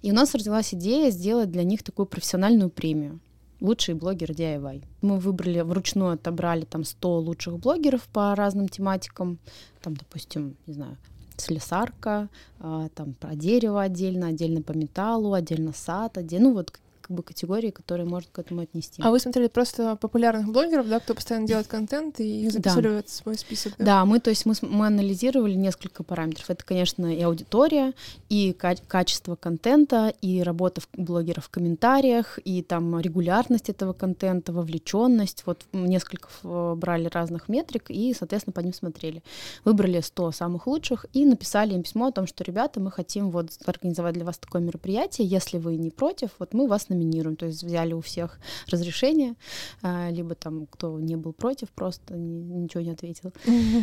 [0.02, 3.20] И у нас родилась идея сделать для них такую профессиональную премию
[3.60, 4.84] лучший блогер DIY.
[5.00, 9.38] Мы выбрали, вручную отобрали там 100 лучших блогеров по разным тематикам,
[9.80, 10.98] там, допустим, не знаю,
[11.40, 12.28] слесарка,
[12.60, 17.22] а, там про дерево отдельно, отдельно по металлу, отдельно сад, отдельно, ну вот как бы
[17.22, 19.00] категории, которые можно к этому отнести.
[19.00, 23.02] А вы смотрели просто популярных блогеров, да, кто постоянно делает контент и их записывали да.
[23.06, 23.74] в свой список?
[23.78, 23.84] Да?
[23.84, 26.50] да, мы, то есть мы, мы анализировали несколько параметров.
[26.50, 27.92] Это, конечно, и аудитория,
[28.28, 35.44] и качество контента, и работа блогеров в комментариях, и там регулярность этого контента, вовлеченность.
[35.46, 39.22] Вот несколько брали разных метрик и, соответственно, по ним смотрели.
[39.64, 43.50] Выбрали 100 самых лучших и написали им письмо о том, что, ребята, мы хотим вот
[43.64, 45.28] организовать для вас такое мероприятие.
[45.28, 46.95] Если вы не против, вот мы вас номинируем.
[47.36, 49.34] То есть взяли у всех разрешение,
[49.82, 53.32] а, либо там кто не был против, просто ничего не ответил.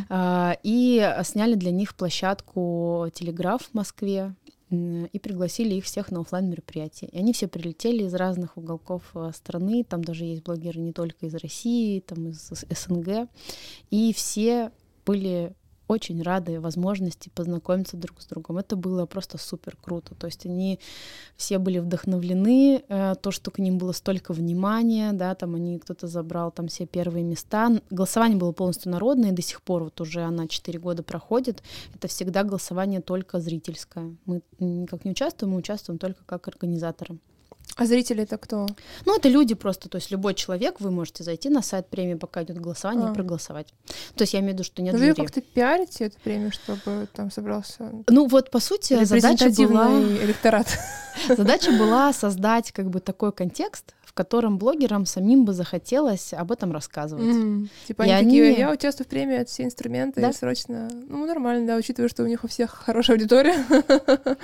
[0.09, 4.35] А, и сняли для них площадку Телеграф в Москве,
[4.73, 7.09] и пригласили их всех на офлайн мероприятие.
[7.11, 11.27] И они все прилетели из разных уголков э, страны, там даже есть блогеры не только
[11.27, 13.29] из России, там из СНГ,
[13.91, 14.71] и все
[15.05, 15.53] были
[15.87, 18.57] очень рады возможности познакомиться друг с другом.
[18.57, 20.15] Это было просто супер круто.
[20.15, 20.79] То есть они
[21.35, 26.07] все были вдохновлены, э, то, что к ним было столько внимания, да, там они кто-то
[26.07, 27.81] забрал там все первые места.
[27.89, 31.63] Голосование было полностью народное, и до сих пор вот уже она 4 года проходит.
[31.93, 34.15] Это всегда голосование только зрительское.
[34.25, 37.17] Мы никак не участвуем, мы участвуем только как организаторы.
[37.75, 38.67] А зрители это кто?
[39.05, 42.43] Ну, это люди просто, то есть любой человек, вы можете зайти на сайт премии, пока
[42.43, 43.11] идет голосование, а.
[43.11, 43.67] и проголосовать.
[44.15, 47.31] То есть я имею в виду, что нет Вы как-то пиарите эту премию, чтобы там
[47.31, 47.91] собрался...
[48.07, 49.89] Ну, вот, по сути, задача была...
[49.89, 50.67] электорат.
[51.27, 56.71] Задача была создать как бы такой контекст, в котором блогерам самим бы захотелось об этом
[56.71, 57.25] рассказывать.
[57.25, 57.67] Mm.
[57.87, 60.31] Типа и они, они такие, я участвую в премии, это все инструменты, да?
[60.33, 60.87] срочно...
[61.07, 63.55] Ну, нормально, да, учитывая, что у них у всех хорошая аудитория.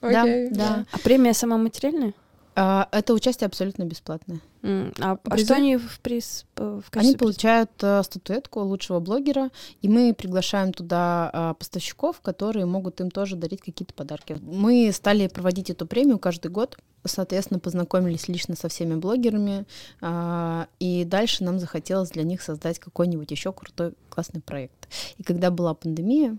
[0.00, 0.86] Да, да.
[0.90, 2.14] А премия сама материальная?
[2.56, 4.40] А, это участие абсолютно бесплатное.
[4.62, 4.94] Mm.
[5.00, 6.44] А, а что они в приз?
[6.56, 13.00] В они получают uh, статуэтку лучшего блогера, и мы приглашаем туда uh, поставщиков, которые могут
[13.00, 14.36] им тоже дарить какие-то подарки.
[14.42, 19.64] Мы стали проводить эту премию каждый год, соответственно, познакомились лично со всеми блогерами,
[20.02, 24.88] uh, и дальше нам захотелось для них создать какой-нибудь еще крутой классный проект.
[25.16, 26.36] И когда была пандемия,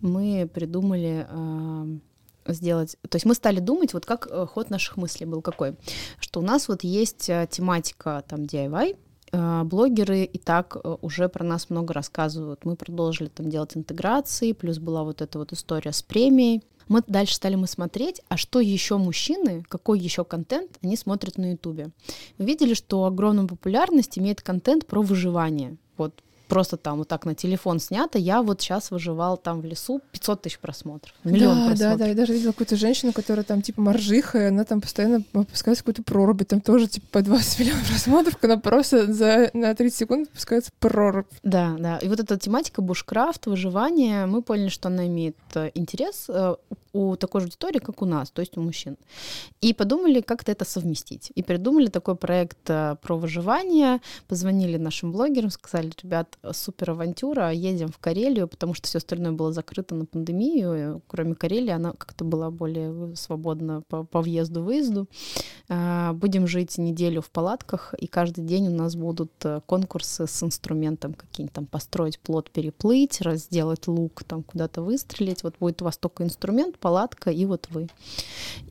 [0.00, 1.26] мы придумали
[2.46, 2.96] сделать.
[3.08, 5.76] То есть мы стали думать, вот как э, ход наших мыслей был какой,
[6.18, 8.96] что у нас вот есть э, тематика там DIY,
[9.32, 12.64] э, блогеры и так уже про нас много рассказывают.
[12.64, 16.62] Мы продолжили там делать интеграции, плюс была вот эта вот история с премией.
[16.88, 21.52] Мы дальше стали мы смотреть, а что еще мужчины, какой еще контент они смотрят на
[21.52, 21.90] Ютубе.
[22.38, 25.76] Мы видели, что огромную популярность имеет контент про выживание.
[25.96, 30.02] Вот просто там вот так на телефон снято, я вот сейчас выживал там в лесу
[30.12, 31.98] 500 тысяч просмотров, миллион да, просмотров.
[31.98, 35.24] Да, да, я даже видела какую-то женщину, которая там типа моржиха, и она там постоянно
[35.32, 39.74] опускается в какую-то прорубь, там тоже типа по 20 миллионов просмотров, она просто за, на
[39.74, 41.26] 30 секунд опускается в прорубь.
[41.42, 46.26] Да, да, и вот эта тематика бушкрафт, выживание, мы поняли, что она имеет э, интерес
[46.28, 46.56] э,
[46.92, 48.96] у такой же аудитории, как у нас, то есть у мужчин.
[49.62, 51.32] И подумали, как-то это совместить.
[51.34, 57.88] И придумали такой проект э, про выживание, позвонили нашим блогерам, сказали, ребят, супер авантюра, едем
[57.88, 62.50] в Карелию, потому что все остальное было закрыто на пандемию, кроме Карелии, она как-то была
[62.50, 65.08] более свободна по, по въезду-выезду.
[65.68, 70.42] А, будем жить неделю в палатках, и каждый день у нас будут э, конкурсы с
[70.42, 75.42] инструментом какие-нибудь там построить плод, переплыть, сделать лук, там куда-то выстрелить.
[75.44, 77.88] Вот будет у вас только инструмент, палатка и вот вы.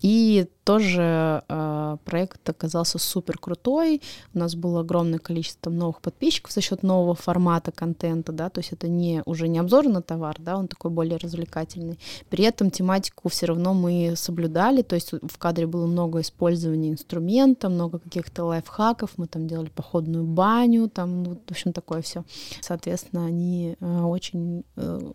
[0.01, 4.01] И тоже э, проект оказался супер крутой.
[4.33, 8.73] У нас было огромное количество новых подписчиков за счет нового формата контента, да, то есть
[8.73, 11.99] это не уже не обзор на товар, да, он такой более развлекательный.
[12.29, 17.69] При этом тематику все равно мы соблюдали, то есть в кадре было много использования инструмента,
[17.69, 22.23] много каких-то лайфхаков, мы там делали походную баню, там, ну, в общем, такое все.
[22.61, 25.11] Соответственно, они э, очень э,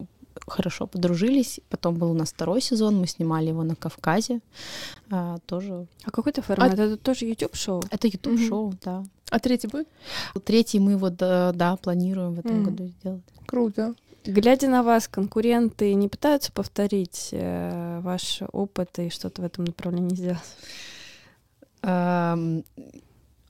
[0.47, 1.61] хорошо подружились.
[1.69, 4.41] Потом был у нас второй сезон, мы снимали его на Кавказе.
[5.11, 5.87] А, тоже.
[6.05, 6.71] А какой это формат?
[6.71, 6.75] А...
[6.75, 7.83] Это тоже YouTube-шоу?
[7.91, 8.79] Это YouTube-шоу, mm-hmm.
[8.85, 9.05] да.
[9.31, 9.89] А третий будет?
[10.45, 12.65] Третий мы вот, да, да планируем в этом mm.
[12.65, 13.25] году сделать.
[13.47, 13.95] Круто.
[14.25, 20.17] Глядя на вас, конкуренты не пытаются повторить э, ваш опыт и что-то в этом направлении
[20.17, 20.39] сделать?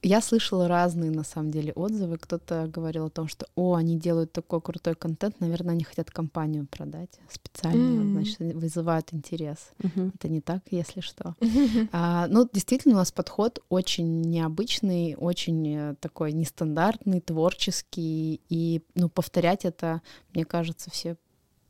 [0.07, 2.17] Я слышала разные, на самом деле, отзывы.
[2.17, 6.65] Кто-то говорил о том, что, о, они делают такой крутой контент, наверное, они хотят компанию
[6.65, 8.13] продать специально, mm.
[8.13, 9.59] значит, вызывают интерес.
[9.81, 10.13] Mm-hmm.
[10.15, 11.35] Это не так, если что.
[11.41, 11.89] Mm-hmm.
[11.99, 19.09] А, ну, действительно, у нас подход очень необычный, очень э, такой нестандартный, творческий, и, ну,
[19.09, 20.03] повторять это,
[20.35, 21.17] мне кажется, все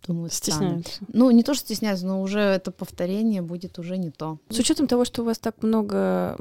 [0.06, 0.92] думают, Стесняются.
[0.94, 1.10] странно.
[1.12, 4.38] Ну, не то, что стесняются, но уже это повторение будет уже не то.
[4.48, 6.36] С учетом того, что у вас так много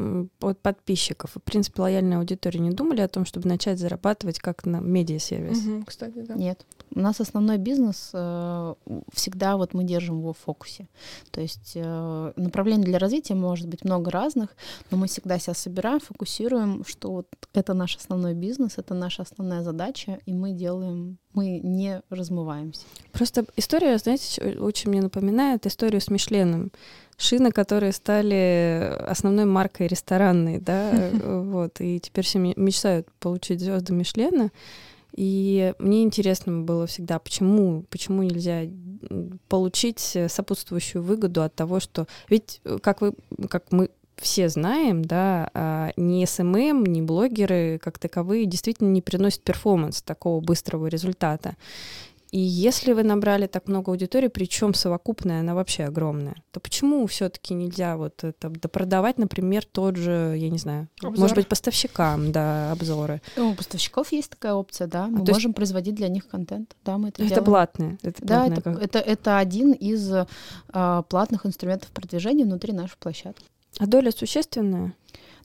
[0.62, 4.80] подписчиков и, в принципе, лояльная аудитория, не думали о том, чтобы начать зарабатывать как на
[4.80, 5.64] медиа-сервис?
[5.66, 6.34] Мгм, Кстати, да.
[6.36, 6.66] Нет.
[6.94, 8.74] У нас основной бизнес э,
[9.14, 10.88] всегда вот мы держим его в фокусе.
[11.32, 14.50] То есть э, направлений для развития может быть много разных,
[14.92, 19.64] но мы всегда себя собираем, фокусируем, что вот это наш основной бизнес, это наша основная
[19.64, 22.82] задача, и мы делаем, мы не размываемся.
[23.12, 26.72] Просто история, знаете, очень мне напоминает историю с Мишленом.
[27.18, 30.92] Шины, которые стали основной маркой ресторанной, да,
[31.24, 34.50] вот, и теперь все ме- мечтают получить звезды Мишлена.
[35.16, 38.64] И мне интересно было всегда, почему, почему нельзя
[39.48, 42.06] получить сопутствующую выгоду от того, что...
[42.28, 43.14] Ведь, э, как, вы,
[43.50, 49.42] как мы все знаем, да, а, ни SMM, ни блогеры как таковые действительно не приносят
[49.42, 51.56] performance такого быстрого результата.
[52.32, 57.54] И если вы набрали так много аудитории, причем совокупная, она вообще огромная, то почему все-таки
[57.54, 61.20] нельзя вот это допродавать, например, тот же, я не знаю, Обзор.
[61.20, 63.22] может быть, поставщикам, да, обзоры.
[63.38, 66.98] Ну, у поставщиков есть такая опция, да, мы есть- можем производить для них контент, да,
[66.98, 67.46] мы это Это делаем.
[67.46, 67.98] платное.
[68.02, 70.12] Это Да, платное это, как- это, это один из
[70.70, 73.46] а, платных инструментов продвижения внутри нашей площадки.
[73.78, 74.94] А доля существенная?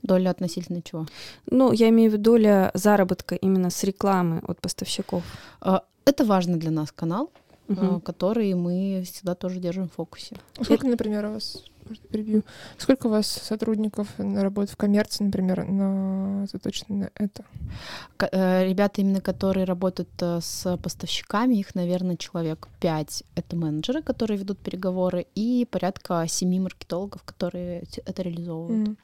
[0.02, 1.06] Доля относительно чего?
[1.50, 5.22] Ну, я имею в виду доля заработка именно с рекламы от поставщиков.
[5.60, 7.30] А, Это важный для нас канал,
[7.68, 8.00] Мгм.
[8.00, 10.36] который мы всегда тоже держим в фокусе.
[10.58, 12.42] А Сколько, например, у вас, может, перебью,
[12.78, 17.44] сколько у вас сотрудников на- работает в коммерции, например, на заточено на это?
[18.16, 23.22] К- э, Ребята, именно которые работают э, с поставщиками, их, наверное, человек 5.
[23.36, 28.88] Это менеджеры, которые ведут переговоры, и порядка 7 маркетологов, которые это реализовывают.
[28.88, 28.96] М.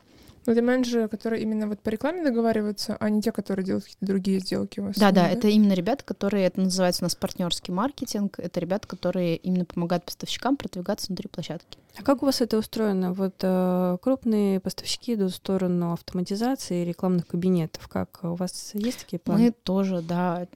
[0.46, 4.06] Ну, это менеджеры, которые именно вот по рекламе договариваются, а не те, которые делают какие-то
[4.06, 4.96] другие сделки у вас.
[4.96, 8.86] Да, да, именно, это именно ребята, которые, это называется у нас партнерский маркетинг, это ребята,
[8.86, 11.78] которые именно помогают поставщикам продвигаться внутри площадки.
[11.98, 13.14] А как у вас это устроено?
[13.14, 17.88] Вот э, крупные поставщики идут в сторону автоматизации рекламных кабинетов.
[17.88, 19.44] Как у вас есть такие планы?
[19.44, 20.46] Мы тоже, да,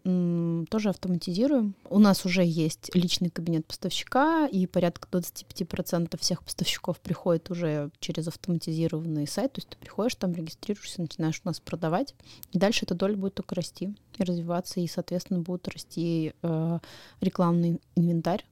[0.70, 1.74] тоже автоматизируем.
[1.88, 8.28] У нас уже есть личный кабинет поставщика, и порядка 25% всех поставщиков приходит уже через
[8.28, 9.52] автоматизированный сайт.
[9.54, 12.14] То есть приходишь, там регистрируешься, начинаешь у нас продавать,
[12.52, 16.78] и дальше эта доля будет только расти и развиваться, и, соответственно, будет расти э,
[17.20, 18.44] рекламный инвентарь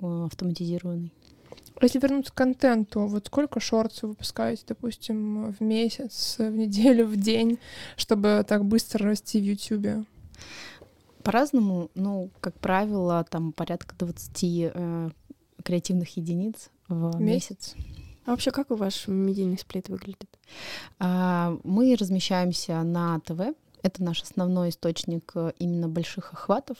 [0.00, 1.12] э, автоматизированный.
[1.82, 7.16] Если вернуться к контенту, вот сколько шортов вы выпускаете, допустим, в месяц, в неделю, в
[7.16, 7.58] день,
[7.96, 10.04] чтобы так быстро расти в Ютубе?
[11.22, 15.10] По-разному, ну, как правило, там порядка 20 э,
[15.62, 17.74] креативных единиц в Месяц?
[17.76, 17.99] месяц.
[18.30, 20.38] А вообще, как у ваш медийный сплит выглядит?
[21.00, 23.40] А, Мы размещаемся на ТВ.
[23.82, 26.76] Это наш основной источник э, именно больших охватов.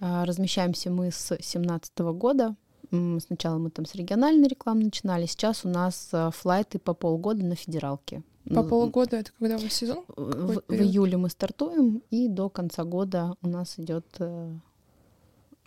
[0.00, 2.56] А, Размещаемся мы с 2017 года.
[2.90, 5.26] Сначала мы там с региональной рекламы начинали.
[5.26, 8.22] Сейчас у нас э, флайты по полгода на федералке.
[8.46, 10.04] По Ну, полгода это когда у вас сезон?
[10.16, 14.50] В, в июле мы стартуем, и до конца года у нас идет э,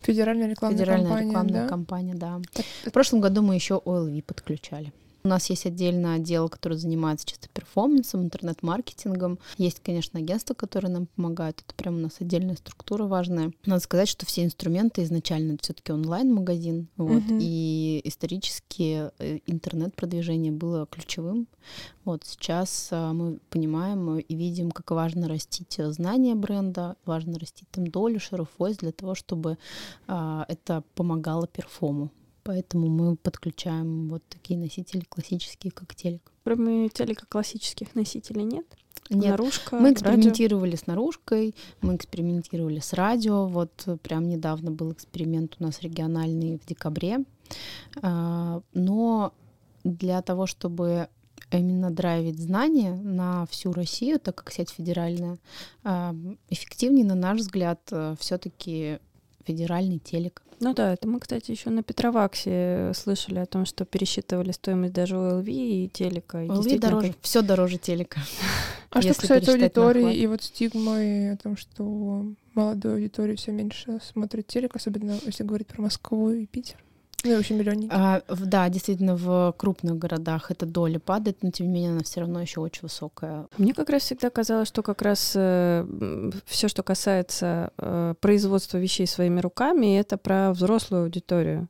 [0.02, 1.68] Федеральная рекламная федеральная кампания, рекламная да?
[1.68, 2.42] кампания, да.
[2.88, 4.92] В прошлом году мы еще OLV подключали.
[5.26, 9.40] У нас есть отдельное отдел, который занимается чисто перформансом, интернет-маркетингом.
[9.58, 11.64] Есть, конечно, агентства, которые нам помогают.
[11.66, 13.54] Это прям у нас отдельная структура важная.
[13.66, 16.90] Надо сказать, что все инструменты изначально это все-таки онлайн-магазин.
[16.98, 17.40] Вот, Мгм.
[17.42, 21.48] И исторически э, интернет-продвижение было ключевым.
[22.04, 27.70] Вот сейчас а, мы понимаем и видим, как важно растить э, знания бренда, важно растить
[27.72, 28.20] там долю,
[28.60, 29.58] voice для того, чтобы
[30.08, 32.12] это помогало перформу.
[32.44, 36.22] Поэтому мы подключаем вот такие носители классические, как телек.
[36.44, 38.66] Кроме телека классических носителей нет?
[39.10, 39.94] Нет, Наружка, мы радио?
[39.94, 43.48] экспериментировали с наружкой, мы экспериментировали с радио.
[43.48, 47.20] Вот э, прям недавно был эксперимент у нас региональный в декабре.
[48.02, 49.34] А, Но
[49.84, 51.10] для того, чтобы
[51.52, 55.38] именно драйвить знания на всю Россию, так как сеть федеральная,
[55.84, 56.16] а,
[56.50, 57.82] эффективнее, на наш взгляд,
[58.20, 59.00] все-таки
[59.46, 60.42] федеральный телек.
[60.60, 65.18] Ну да, это мы, кстати, еще на Петроваксе слышали о том, что пересчитывали стоимость даже
[65.18, 66.44] ОЛВ и телека.
[66.44, 68.22] OLV действительно, дороже, все дороже телека.
[68.90, 74.48] А что касается аудитории и вот стигмы о том, что молодой аудитории все меньше смотрит
[74.48, 76.83] телек, особенно если говорить про Москву и Питер.
[77.24, 77.90] Ну вообще миллионники.
[77.94, 82.04] А, в- да, действительно, в крупных городах эта доля падает, но тем не менее она
[82.04, 83.48] все равно еще очень высокая.
[83.58, 89.40] Мне как раз всегда казалось, что как раз все, что касается э, производства вещей своими
[89.40, 91.70] руками, это про взрослую аудиторию.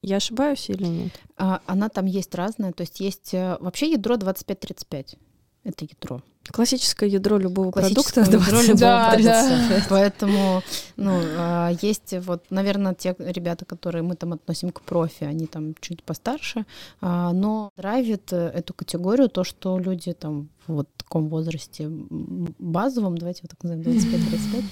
[0.00, 1.12] Я ошибаюсь или нет?
[1.36, 5.18] А, она там есть разная, то есть есть э, вообще ядро 25-35.
[5.64, 6.22] Это ядро.
[6.50, 8.50] Классическое ядро любого Классическое продукта.
[8.50, 9.66] ядро любого Да, продукта.
[9.68, 9.86] да.
[9.88, 10.62] Поэтому,
[10.96, 15.74] ну, а, есть вот, наверное, те ребята, которые мы там относим к профи, они там
[15.80, 16.66] чуть постарше,
[17.00, 23.18] а, но драйвит э, эту категорию то, что люди там в вот таком возрасте базовом,
[23.18, 24.64] давайте вот так назовем, 25-35,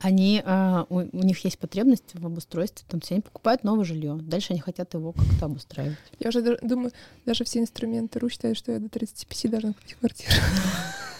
[0.00, 3.84] они, а, у, у них есть потребность в обустройстве, там, то есть они покупают новое
[3.84, 5.98] жилье, дальше они хотят его как-то обустраивать.
[6.18, 6.92] Я уже думаю,
[7.24, 10.32] даже все инструменты РУ считают, что я до 35 должна купить квартиру.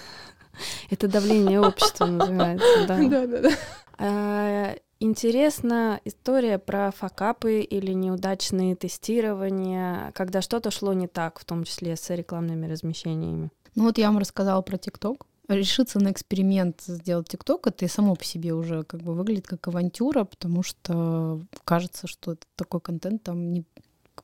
[0.91, 2.99] Это давление общества называется, да.
[3.09, 3.51] Да, да, да.
[3.99, 11.65] А, Интересна история про факапы или неудачные тестирования, когда что-то шло не так, в том
[11.65, 13.51] числе с рекламными размещениями.
[13.75, 15.27] Ну вот я вам рассказала про ТикТок.
[15.49, 19.69] Решиться на эксперимент сделать ТикТок, это и само по себе уже как бы выглядит как
[19.69, 23.65] авантюра, потому что кажется, что такой контент там не,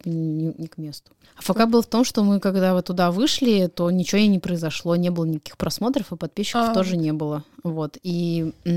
[0.05, 1.13] не, не к месту.
[1.37, 4.41] А факап был в том, что мы когда вот туда вышли, то ничего и не
[4.41, 6.75] произошло, не было никаких просмотров, и подписчиков А.
[6.75, 7.45] тоже не было.
[7.63, 7.99] Вот.
[8.03, 8.75] И как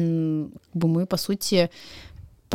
[0.74, 1.70] бы мы, по сути,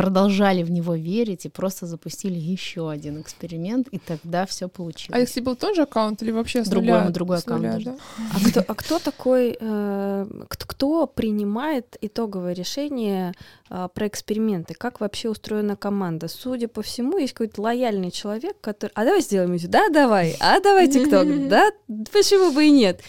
[0.00, 5.14] продолжали в него верить и просто запустили еще один эксперимент, и тогда все получилось.
[5.14, 7.10] А если был тот же аккаунт или вообще с Другой, нуля?
[7.10, 7.96] другой С нуля, аккаунт да?
[8.34, 13.34] А кто, а кто такой, э, кто, кто принимает итоговое решение
[13.68, 14.72] э, про эксперименты?
[14.72, 16.28] Как вообще устроена команда?
[16.28, 18.92] Судя по всему, есть какой-то лояльный человек, который...
[18.94, 19.58] А давай сделаем.
[19.68, 20.34] Да, давай.
[20.40, 21.28] А давай ТикТок.
[21.50, 21.72] Да,
[22.12, 23.00] почему бы и нет?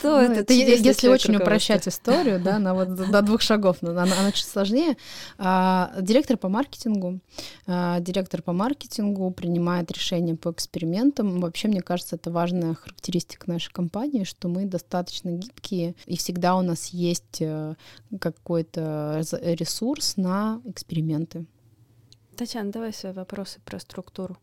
[0.00, 3.90] Кто Ну, это чудесный если очень упрощать историю, да, на вот до двух шагов, но
[3.90, 4.96] она, она чуть сложнее.
[5.36, 7.20] А, директор по маркетингу,
[7.66, 11.40] а, директор по маркетингу принимает решения по экспериментам.
[11.42, 16.62] Вообще, мне кажется, это важная характеристика нашей компании, что мы достаточно гибкие и всегда у
[16.62, 17.74] нас есть э,
[18.18, 21.44] какой-то ресурс на эксперименты.
[22.36, 24.38] Татьяна, давай свои вопросы про структуру.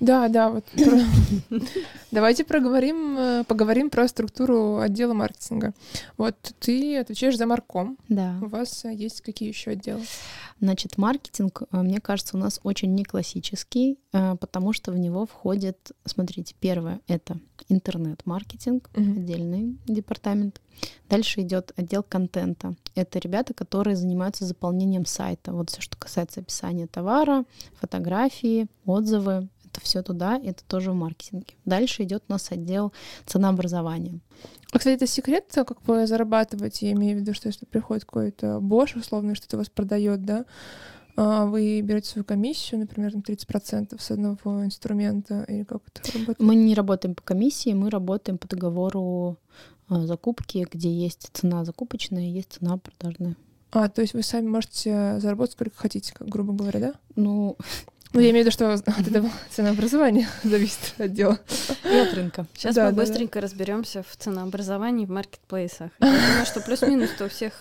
[0.00, 0.64] Да, да, вот.
[2.10, 5.74] Давайте проговорим, э, поговорим про структуру отдела маркетинга.
[6.16, 7.98] Вот ты отвечаешь за марком.
[8.08, 8.38] Да.
[8.42, 10.02] У вас э, есть какие еще отделы?
[10.60, 15.92] Значит, маркетинг, э, мне кажется, у нас очень не классический, потому что в него входит,
[16.06, 19.12] смотрите, первое— это интернет-маркетинг, Мгм.
[19.12, 20.60] отдельный департамент.
[21.10, 22.74] Дальше идет отдел контента.
[22.94, 25.52] Это ребята, которые занимаются заполнением сайта.
[25.52, 27.44] Вот все, что касается описания товара,
[27.80, 31.54] фотографии, отзывы, это все туда, это тоже в маркетинге.
[31.64, 32.92] Дальше идет у нас отдел
[33.26, 34.20] ценообразования.
[34.72, 36.86] А, кстати, это секрет, э, как вы зарабатываете?
[36.86, 40.44] Я имею в виду, что если приходит какой-то Bosch, условно, что-то вас продает, да,
[41.20, 46.40] а вы берете свою комиссию, например, на 30% с одного инструмента, или как это работает?
[46.40, 49.36] Мы не работаем по комиссии, мы работаем по договору
[49.90, 53.36] э, закупки, где есть цена закупочная, есть цена продажная.
[53.70, 56.92] А, то есть вы сами можете заработать сколько хотите, грубо говоря, да?
[57.16, 57.56] Ну,
[58.14, 61.38] Ну, я имею в виду, что от этого ценообразования зависит от дела.
[61.84, 62.46] и от рынка.
[62.54, 63.02] Сейчас Да, мы да, да.
[63.02, 65.90] быстренько разберемся в ценообразовании в маркетплейсах.
[66.00, 67.52] Я думаю, что плюс-минус то у всех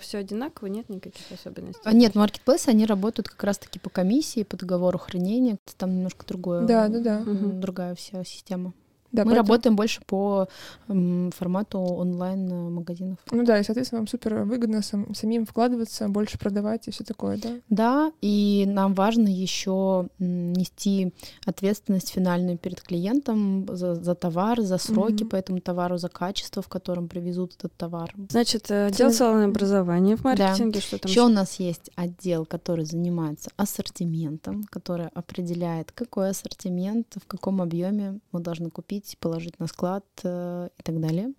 [0.00, 1.80] все одинаково, нет никаких особенностей.
[1.84, 5.58] А Нет, маркетплейсы, они работают как раз-таки по комиссии, по договору хранения.
[5.76, 6.62] Там немножко другое.
[6.66, 7.22] Да, да, да.
[7.26, 8.72] Другая вся система.
[9.12, 10.48] Да, Мы поэтому- работаем больше по
[10.88, 13.18] м, формату онлайн-магазинов.
[13.30, 17.38] Ну да, и, соответственно, вам супер выгодно сам- самим вкладываться, больше продавать и все такое,
[17.38, 17.50] да?
[17.68, 21.12] Да, и нам важно еще нести
[21.46, 25.28] ответственность финальную перед клиентом за, за товар, за сроки Мгм.
[25.30, 28.12] по этому товару, за качество, в котором привезут этот товар.
[28.30, 32.84] Значит, э, отдел Цена- ценообразования в маркетинге, что там Еще у нас есть отдел, который
[32.84, 40.04] занимается ассортиментом, который определяет, какой ассортимент, в каком объеме мы должны купить, положить на склад
[40.24, 41.32] э, и так далее.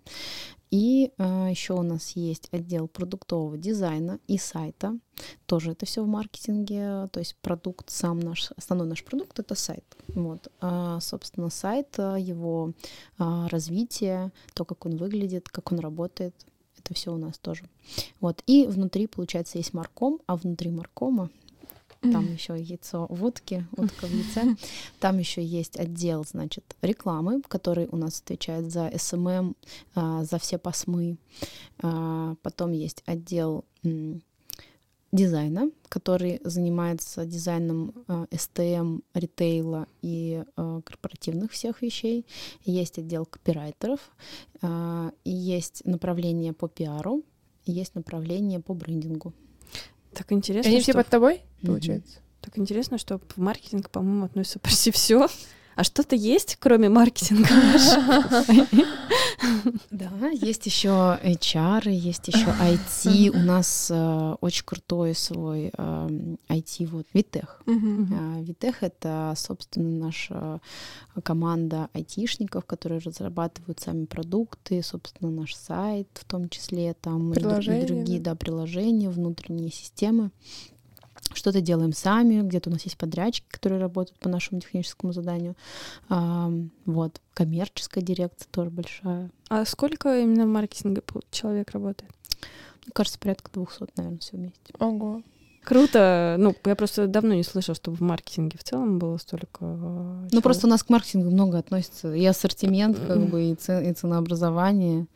[0.70, 4.98] И еще у нас есть отдел продуктового дизайна и сайта.
[5.46, 7.08] Тоже это все в маркетинге.
[7.10, 9.84] То есть продукт сам наш, основной наш продукт это сайт.
[10.08, 10.48] Вот.
[10.60, 12.72] А, собственно, сайт, а, его
[13.18, 16.34] а, развитие, то, как он выглядит, как он работает,
[16.78, 17.64] это все у нас тоже.
[18.20, 18.42] Вот.
[18.46, 21.30] И внутри, получается, есть марком, а внутри маркома
[22.00, 24.56] там еще яйцо в утке, утка в яйце.
[25.00, 29.54] Там еще есть отдел, значит, рекламы, который у нас отвечает за SMM,
[29.94, 31.16] а, за все посмы.
[31.82, 33.64] А, Потом есть отдел
[35.10, 42.26] дизайна, который занимается дизайном а, STM, ритейла и корпоративных всех вещей.
[42.64, 44.00] Есть отдел копирайтеров,
[44.62, 47.22] и есть направление по пиару,
[47.64, 49.32] и есть направление по брендингу.
[50.18, 51.00] Так И интересно, Они все что...
[51.00, 52.18] под тобой, получается?
[52.40, 55.28] Так интересно, что в маркетинг, по-моему, относится почти все.
[55.78, 57.48] А что-то есть, кроме маркетинга?
[59.90, 60.88] Да, есть еще
[61.22, 63.30] HR, есть еще IT.
[63.30, 66.08] У нас э, очень крутой свой э,
[66.48, 67.62] IT, вот Витех.
[67.66, 70.60] Uh, Витех— это, собственно, наша
[71.22, 78.20] команда айтишников, которые разрабатывают сами продукты, собственно, наш сайт в том числе, там и другие
[78.20, 80.32] да, приложения, внутренние системы.
[81.34, 85.56] Что-то делаем сами, где-то у нас есть подрядчики, которые работают по нашему техническому заданию.
[86.08, 86.50] А,
[86.86, 89.30] вот, коммерческая дирекция тоже большая.
[89.48, 92.10] А сколько именно в маркетинге человек работает?
[92.84, 94.74] Мне кажется, порядка 200, наверное, все вместе.
[94.78, 95.22] Ого.
[95.68, 96.36] Круто.
[96.38, 99.58] Ну, я просто давно не слышала, чтобы в маркетинге в целом было столько.
[99.60, 102.14] Э, ну, просто у нас к маркетингу много относится.
[102.14, 103.90] И ассортимент, как бы, и, ц...
[103.90, 105.06] и ценообразование.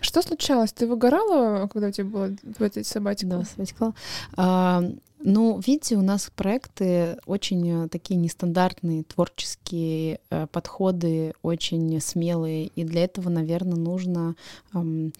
[0.00, 0.72] Что случалось?
[0.72, 3.26] Ты выгорала, когда у тебя было в этой собаке?
[3.26, 3.94] Да, сабатикал.
[4.36, 4.82] А,
[5.24, 12.66] ну, видите, у нас проекты очень э, такие нестандартные, творческие э, подходы, очень смелые.
[12.66, 14.34] И для этого, наверное, нужно
[14.74, 15.12] эм,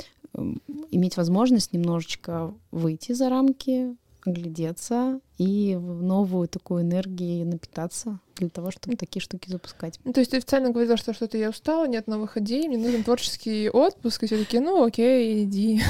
[0.91, 8.71] иметь возможность немножечко выйти за рамки, оглядеться и в новую такую энергию напитаться для того,
[8.71, 9.99] чтобы такие штуки запускать.
[10.05, 13.03] Ну, то есть ты официально говорила, что что-то я устала, нет новых идей, мне нужен
[13.03, 15.83] творческий отпуск, и все таки ну окей, иди.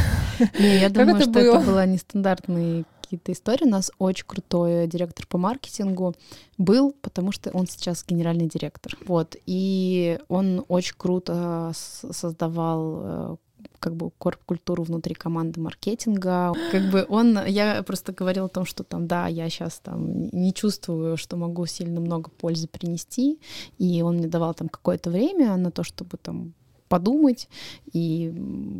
[0.58, 3.64] Не, я думаю, что это была нестандартный какие-то истории.
[3.64, 6.14] У нас очень крутой директор по маркетингу
[6.56, 8.96] был, потому что он сейчас генеральный директор.
[9.06, 9.36] Вот.
[9.46, 13.36] И он очень круто создавал э,
[13.78, 16.54] как бы корп-культуру внутри команды маркетинга.
[16.70, 20.54] Как бы он, я просто говорила о том, что там, да, я сейчас там не
[20.54, 23.38] чувствую, что могу сильно много пользы принести,
[23.78, 26.54] и он мне давал там какое-то время на то, чтобы там
[26.88, 27.48] подумать,
[27.92, 28.30] и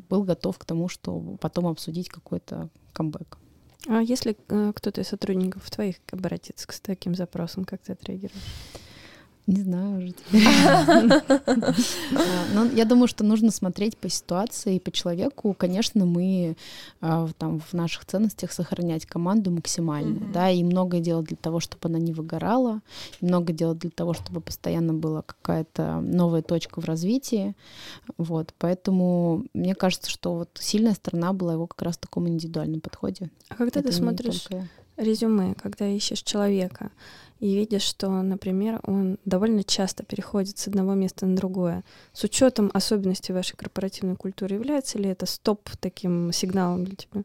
[0.09, 3.39] был готов к тому, что потом обсудить какой-то камбэк.
[3.89, 8.43] А если э, кто-то из сотрудников твоих обратится с таким запросом, как ты отреагируешь?
[9.49, 10.15] Не знаю уже
[12.55, 15.53] Но я думаю, что нужно смотреть по ситуации и по человеку.
[15.59, 16.57] Конечно, мы
[17.01, 21.89] а, там в наших ценностях сохранять команду максимально, да, и многое делать для того, чтобы
[21.89, 22.83] она не выгорала,
[23.21, 27.57] много делать для того, чтобы постоянно была какая-то новая точка в развитии.
[28.19, 32.81] Вот, поэтому мне кажется, что вот сильная сторона была его как раз в таком индивидуальном
[32.81, 33.29] подходе.
[33.49, 34.47] А когда ты смотришь
[34.97, 36.91] резюме, когда ищешь человека,
[37.43, 41.83] и видишь, что, например, он довольно часто переходит с одного места на другое.
[42.13, 47.25] С учетом особенностей вашей корпоративной культуры, является ли это стоп таким сигналом для тебя?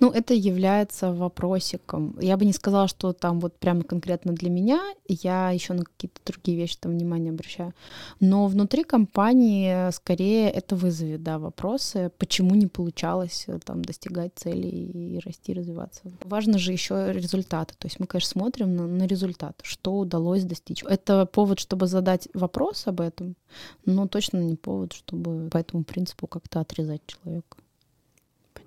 [0.00, 2.16] Ну, это является вопросиком.
[2.20, 4.80] Я бы не сказала, что там вот прямо конкретно для меня.
[5.08, 7.74] Я еще на какие-то другие вещи там внимание обращаю.
[8.20, 15.16] Но внутри компании скорее это вызовет, да, вопросы, почему не получалось э, там достигать целей
[15.16, 16.02] и расти, развиваться.
[16.24, 17.74] Важно же еще результаты.
[17.78, 20.84] То есть мы, конечно, смотрим на, на результат, что удалось достичь.
[20.84, 23.36] Это повод, чтобы задать вопрос об этом,
[23.84, 27.58] но точно не повод, чтобы по этому принципу как-то отрезать человека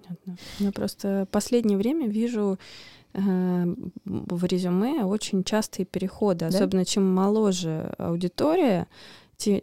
[0.01, 0.37] понятно.
[0.59, 2.57] Я просто последнее время вижу
[3.13, 3.75] э,
[4.05, 6.47] в резюме очень частые переходы, да?
[6.47, 8.87] особенно чем моложе аудитория,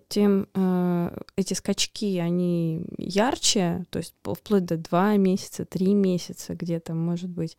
[0.08, 6.94] тем, э, эти скачки, они ярче, то есть вплоть до два месяца, три месяца где-то,
[6.94, 7.56] может быть.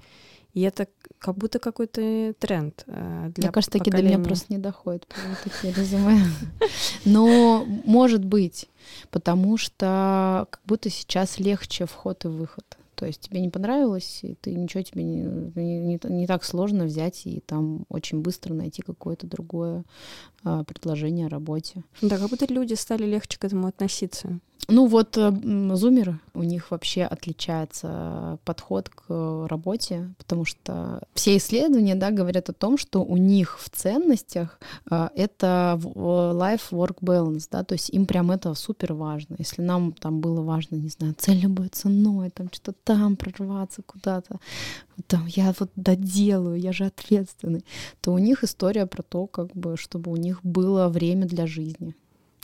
[0.53, 0.87] И это
[1.19, 5.07] как будто какой-то тренд э, для Мне кажется, такие до меня просто не доходят
[5.43, 6.19] такие резюме.
[7.05, 8.69] Но может быть,
[9.11, 12.65] потому что как будто сейчас легче вход и выход.
[12.95, 15.21] То есть тебе не понравилось, и ты ничего тебе не,
[15.55, 19.85] не, не так сложно взять и там очень быстро найти какое-то другое
[20.43, 21.85] а, предложение о работе.
[22.01, 24.39] Да, как будто люди стали легче к этому относиться.
[24.69, 25.31] Ну вот э,
[25.75, 32.53] зумеры, у них вообще отличается подход к работе, потому что все исследования да, говорят о
[32.53, 34.59] том, что у них в ценностях
[34.89, 39.35] э, это life-work balance, да, то есть им прям это супер важно.
[39.39, 44.39] Если нам там было важно, не знаю, цель любой ценой, там что-то там прорваться куда-то,
[45.07, 47.65] там я вот доделаю, я же ответственный,
[48.01, 51.95] то у них история про то, как бы, чтобы у них было время для жизни.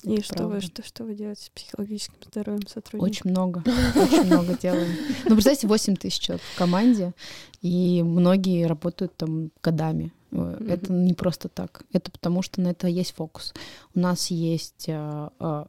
[0.04, 3.10] И что вы, что, что вы делаете с психологическим здоровьем сотрудников?
[3.10, 3.64] Очень много,
[3.96, 4.96] очень много делаем.
[5.26, 7.14] Ну, представьте, 8 тысяч человек в команде,
[7.62, 10.12] и многие работают там годами.
[10.32, 11.84] Это не просто так.
[11.94, 13.54] Это потому, что на это есть фокус.
[13.94, 15.68] У нас есть а, а,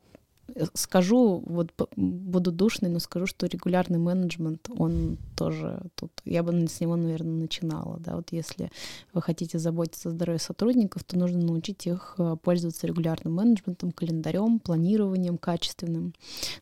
[0.75, 6.81] скажу, вот буду душной, но скажу, что регулярный менеджмент, он тоже тут, я бы с
[6.81, 8.71] него, наверное, начинала, да, вот если
[9.13, 14.61] вы хотите заботиться о здоровье сотрудников, то нужно научить их э, пользоваться регулярным менеджментом, календарем,
[14.61, 16.15] планированием качественным,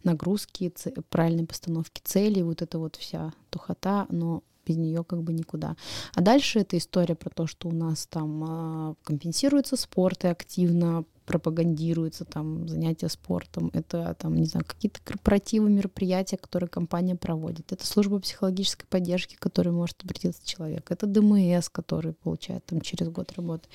[0.03, 0.73] нагрузки,
[1.11, 5.77] правильной постановки целей, вот это вот вся тухота, но без нее как бы никуда.
[6.15, 8.45] А дальше это история про то, что у нас там
[8.91, 15.71] э, компенсируется спорт и активно пропагандируется там занятия спортом, это там, не знаю, какие-то корпоративы,
[15.71, 21.69] мероприятия, которые компания проводит, это служба психологической поддержки, к которой может обратиться человек, это ДМС,
[21.69, 23.69] который получает там через год работы.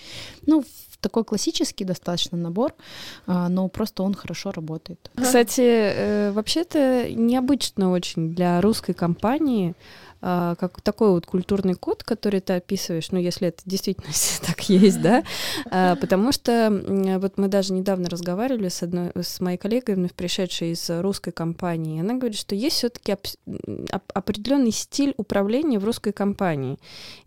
[0.46, 0.64] Ну,
[1.02, 2.74] такой классический достаточно набор,
[3.26, 5.12] а, но просто он хорошо работает.
[5.16, 9.76] Кстати, э, вообще-то необычно очень для русской компании
[10.22, 14.12] а, как такой вот культурный код, который ты описываешь, ну, если это действительно
[14.46, 15.24] так есть, да,
[15.72, 16.70] а, потому что
[17.20, 22.02] вот мы даже недавно разговаривали с одной, с моей коллегой, вновь пришедшей из русской компании,
[22.02, 23.16] она говорит, что есть все-таки
[24.14, 26.80] определенный стиль управления в русской компании,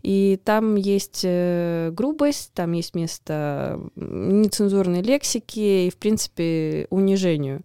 [0.03, 7.63] и там есть э, грубость, там есть место нецензурной лексики и, в принципе, унижению.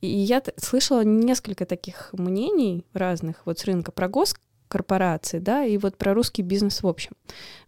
[0.00, 4.36] И я слышала несколько таких мнений разных вот с рынка про гос
[4.68, 7.12] корпорации, да, и вот про русский бизнес в общем.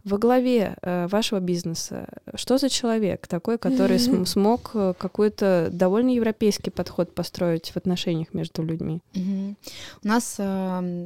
[0.03, 4.25] Во главе э, вашего бизнеса что за человек такой, который mm-hmm.
[4.25, 9.01] смог э, какой-то довольно европейский подход построить в отношениях между людьми?
[9.13, 9.55] Mm-hmm.
[10.03, 11.05] У нас э,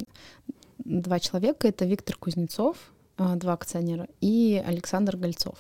[0.80, 2.78] два человека, это Виктор Кузнецов,
[3.18, 5.58] э, два акционера, и Александр Гольцов.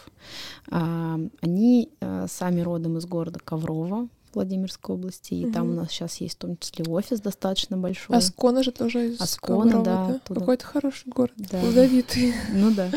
[0.71, 5.53] А, они э, сами родом из города Коврова, Владимирской области, и угу.
[5.53, 8.17] там у нас сейчас есть в том числе офис достаточно большой.
[8.17, 10.21] Аскона же тоже из Аскона, Коврова, да.
[10.27, 10.36] да?
[10.36, 11.59] Какой-то хороший город, да.
[11.59, 12.33] плодовитый.
[12.53, 12.89] Ну да.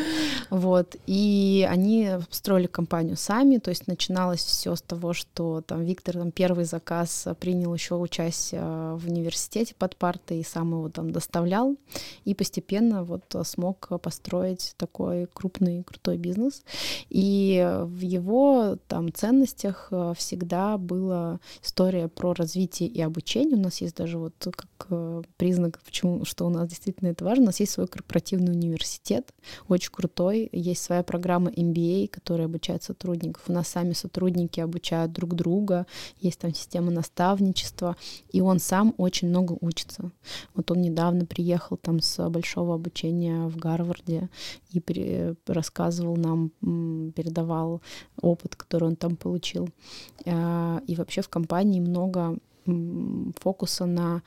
[0.50, 0.96] Вот.
[1.06, 6.30] И они строили компанию сами, то есть начиналось все с того, что там Виктор там
[6.32, 11.76] первый заказ принял еще участие в университете под партой и сам его там доставлял,
[12.24, 16.62] и постепенно вот смог построить такой крупный, крутой бизнес.
[17.10, 21.27] И в его там ценностях всегда было
[21.62, 23.56] история про развитие и обучение.
[23.56, 27.44] У нас есть даже вот как э, признак, почему, что у нас действительно это важно,
[27.44, 29.32] у нас есть свой корпоративный университет,
[29.68, 33.44] очень крутой, есть своя программа MBA, которая обучает сотрудников.
[33.48, 35.86] У нас сами сотрудники обучают друг друга,
[36.20, 37.96] есть там система наставничества,
[38.30, 40.10] и он сам очень много учится.
[40.54, 44.28] Вот он недавно приехал там с большого обучения в Гарварде
[44.70, 46.50] и при, рассказывал нам,
[47.12, 47.82] передавал
[48.20, 49.68] опыт, который он там получил.
[50.24, 52.36] И вообще вообще в компании много
[53.40, 54.22] фокуса на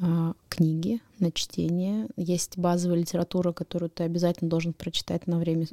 [0.00, 2.08] э, книги, на чтение.
[2.16, 5.66] Есть базовая литература, которую ты обязательно должен прочитать на время,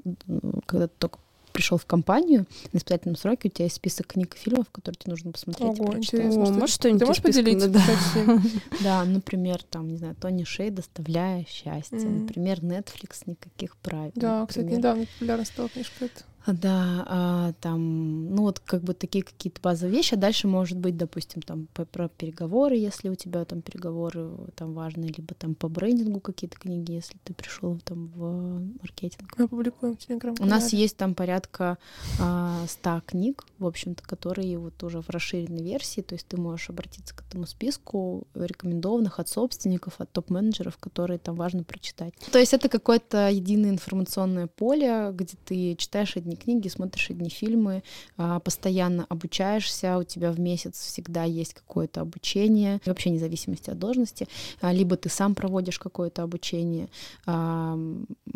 [0.65, 1.19] когда ты только
[1.51, 5.11] пришел в компанию на испытательном сроке, у тебя есть список книг и фильмов, которые тебе
[5.11, 6.35] нужно посмотреть Ого, и прочитать.
[6.35, 7.81] О, может, что-нибудь ты можешь поделиться, да.
[8.83, 12.21] да, например, там, не знаю, Тони Шей «Доставляя счастье», mm-hmm.
[12.21, 14.11] например, Netflix «Никаких правил».
[14.15, 14.47] Да, например.
[14.47, 16.23] кстати, недавно популярна стала книжка эта.
[16.45, 20.15] Да, а, там, ну вот как бы такие какие-то базовые вещи.
[20.15, 24.73] А дальше может быть, допустим, там по, про переговоры, если у тебя там переговоры там
[24.73, 29.33] важные, либо там по брендингу какие-то книги, если ты пришел там в маркетинг.
[29.37, 31.77] Мы публикуем в телеграм У нас есть там порядка
[32.19, 36.69] а, 100 книг, в общем-то, которые вот уже в расширенной версии, то есть ты можешь
[36.69, 42.13] обратиться к этому списку рекомендованных от собственников, от топ-менеджеров, которые там важно прочитать.
[42.31, 47.29] То есть это какое-то единое информационное поле, где ты читаешь одни одни книги, смотришь одни
[47.29, 47.83] фильмы,
[48.17, 54.27] а, постоянно обучаешься, у тебя в месяц всегда есть какое-то обучение, вообще независимости от должности,
[54.61, 56.87] а, либо ты сам проводишь какое-то обучение,
[57.25, 57.77] а,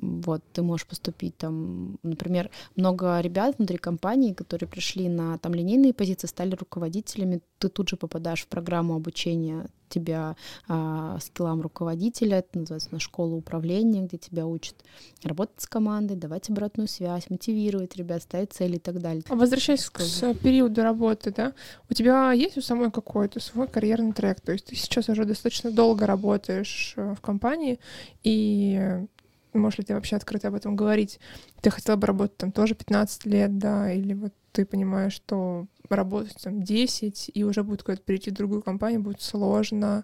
[0.02, 5.93] вот, ты можешь поступить там, например, много ребят внутри компании, которые пришли на там линейные
[5.93, 10.36] позиции, стали руководителями, ты тут же попадаешь в программу обучения тебя
[10.68, 14.76] а, скиллам руководителя, это называется на школа управления, где тебя учат
[15.24, 19.24] работать с командой, давать обратную связь, мотивировать ребят, ставить цели и так далее.
[19.30, 20.00] А возвращаясь к
[20.42, 21.54] периоду работы, да,
[21.90, 25.72] у тебя есть у самой какой-то свой карьерный трек, то есть ты сейчас уже достаточно
[25.72, 27.80] долго работаешь э, в компании,
[28.24, 29.06] и
[29.54, 31.20] можешь ли ты вообще открыто об этом говорить?
[31.62, 36.38] Ты хотела бы работать там тоже 15 лет, да, или вот ты понимаешь, что работать
[36.42, 40.04] там 10, и уже будет куда-то перейти в другую компанию, будет сложно.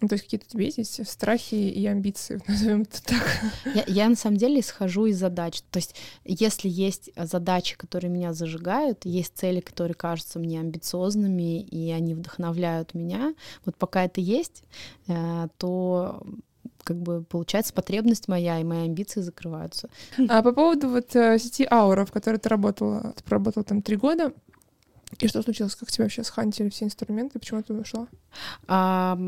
[0.00, 3.40] Ну, то есть какие-то у тебя есть страхи и амбиции, назовем это так.
[3.72, 5.62] Я, я на самом деле исхожу из задач.
[5.70, 5.94] То есть
[6.24, 12.94] если есть задачи, которые меня зажигают, есть цели, которые кажутся мне амбициозными, и они вдохновляют
[12.94, 14.64] меня, вот пока это есть,
[15.06, 16.20] э, то
[16.82, 19.88] как бы получается потребность моя и мои амбиции закрываются.
[20.28, 23.96] А по поводу вот э, сети Аура, в которой ты работала, ты проработала там три
[23.96, 24.32] года,
[25.20, 25.74] и что случилось?
[25.74, 27.38] Как тебя вообще схантили все инструменты?
[27.38, 28.08] Почему ты ушла?
[28.66, 29.18] А,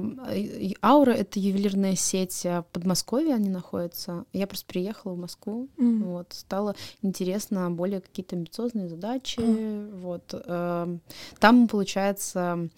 [0.82, 4.24] Аура— это ювелирная сеть а, в Подмосковье, они находятся.
[4.32, 6.03] Я просто приехала в Москву, mm.
[6.05, 10.01] вот, стало интересно более какие-то амбициозные задачи, mm.
[10.01, 11.01] вот.
[11.39, 12.68] Там, получается,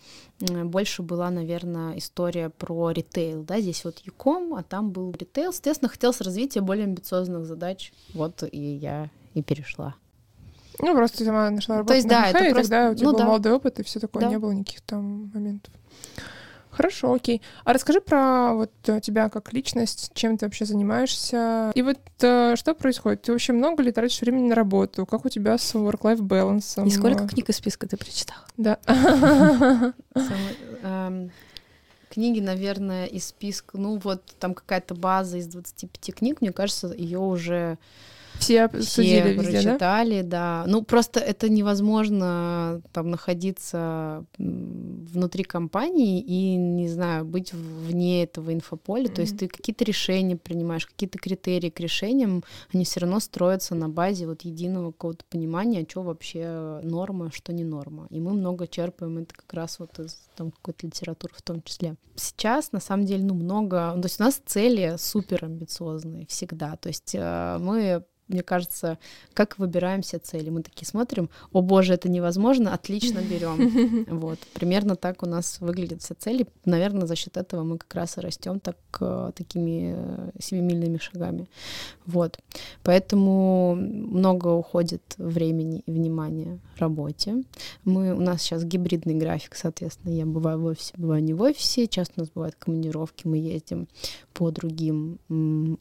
[0.40, 5.52] больше была, наверное, история про ритейл, да, здесь вот Юком, а там был ритейл.
[5.52, 9.94] Соответственно, хотелось развития более амбициозных задач, вот, и я и перешла.
[10.80, 12.94] Ну, просто сама нашла работу То есть, на да, МХ, это и просто- тогда у
[12.94, 13.24] тебя ну был да.
[13.26, 14.28] молодой опыт, и все такое, Да.
[14.28, 15.72] не было никаких там моментов.
[16.70, 17.40] Хорошо, окей.
[17.64, 21.72] А расскажи про вот э, тебя как личность, чем ты вообще занимаешься.
[21.74, 23.22] И вот э, что происходит?
[23.22, 25.06] Ты вообще много ли тратишь времени на работу?
[25.06, 26.86] Как у тебя с work-life balance?
[26.86, 28.42] И сколько книг из списка ты прочитала?
[28.58, 28.78] Да.
[30.82, 31.30] Эм,
[32.10, 37.18] Книги, наверное, из списка, ну вот там какая-то база из 25 книг, мне кажется, ее
[37.18, 37.76] уже
[38.38, 39.62] Все все обсудили везде, да?
[39.62, 40.64] прочитали, да?
[40.66, 49.08] Ну просто это невозможно там находиться внутри компании и, не знаю, быть вне этого инфополя.
[49.08, 53.88] То есть ты какие-то решения принимаешь, какие-то критерии к решениям, они все равно строятся на
[53.88, 58.06] базе вот единого какого-то понимания, что вообще норма, что не норма.
[58.10, 61.96] И мы много черпаем это как раз вот из там, какой-то литературы в том числе.
[62.16, 63.92] Сейчас, на самом деле, ну, много...
[63.94, 66.76] То есть у нас цели супер амбициозные всегда.
[66.76, 68.98] То есть э, мы мне кажется,
[69.34, 70.50] как выбираем все цели.
[70.50, 74.06] Мы такие смотрим, о боже, это невозможно, отлично берем.
[74.16, 76.46] Вот, примерно так у нас выглядят все цели.
[76.64, 81.48] Наверное, за счет этого мы как раз и растем так, э, такими э, семимильными шагами.
[82.06, 82.38] Вот.
[82.82, 87.44] Поэтому много уходит времени и внимания работе.
[87.84, 91.86] Мы, у нас сейчас гибридный график, соответственно, я бываю в офисе, бываю не в офисе.
[91.86, 93.88] Часто у нас бывают командировки, мы ездим
[94.36, 95.18] по другим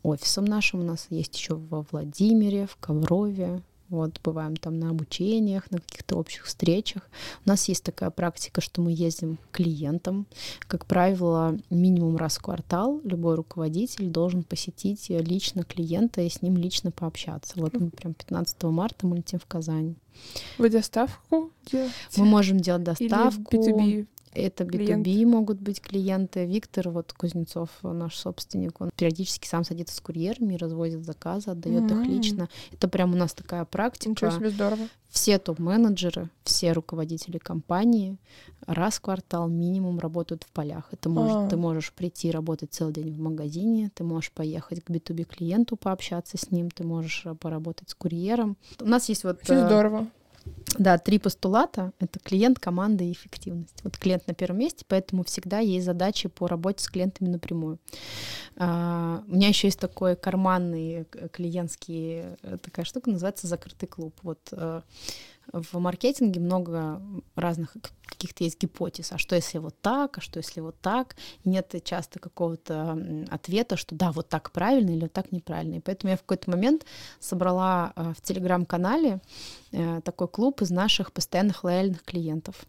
[0.01, 0.80] офисам нашим.
[0.80, 3.62] У нас есть еще во Владимире, в Коврове.
[3.89, 7.03] Вот, бываем там на обучениях, на каких-то общих встречах.
[7.45, 10.26] У нас есть такая практика, что мы ездим к клиентам.
[10.68, 16.58] Как правило, минимум раз в квартал любой руководитель должен посетить лично клиента и с ним
[16.58, 17.53] лично пообщаться.
[17.58, 19.95] Вот мы прям 15 марта мы летим в Казань.
[20.58, 21.93] Вы доставку делаете?
[22.18, 23.56] Мы можем делать Или доставку.
[23.56, 24.08] B2B?
[24.36, 24.70] Это B2B
[25.04, 25.32] клиент?
[25.32, 26.46] могут быть клиенты.
[26.46, 31.92] Виктор, вот Кузнецов, наш собственник, он периодически сам садится с курьерами, развозит заказы, отдает их
[31.98, 32.04] М.
[32.04, 32.50] лично.
[32.72, 34.10] Это прям у нас такая практика.
[34.12, 34.88] Ничего себе, здорово.
[35.10, 38.18] Все топ-менеджеры, все руководители компании
[38.68, 40.90] раз в квартал минимум работают в полях.
[40.92, 41.48] Это может, А.
[41.48, 46.38] ты можешь прийти работать целый день в магазине, ты можешь поехать к B2B клиенту пообщаться
[46.38, 48.58] с ним, ты можешь э, поработать с курьером.
[48.82, 50.08] У нас есть вот Очень э, здорово.
[50.78, 53.80] Да, три постулата— это клиент, команда и эффективность.
[53.84, 57.80] Вот клиент на первом месте, поэтому всегда есть задачи по работе с клиентами напрямую.
[58.58, 64.14] А, У меня еще есть такой карманный к- клиентский э, такая штука, называется закрытый клуб.
[64.22, 64.82] Вот э,
[65.52, 67.02] в маркетинге много
[67.36, 67.76] разных
[68.06, 69.12] каких-то есть гипотез.
[69.12, 71.16] А что если вот так, а что если вот так?
[71.43, 75.76] И нет часто какого-то ответа, что да, вот так правильно или вот так неправильно.
[75.76, 76.86] И поэтому я в какой-то момент
[77.20, 79.20] собрала э, в телеграм-канале
[79.72, 82.66] э, такой клуб из наших постоянных лояльных клиентов,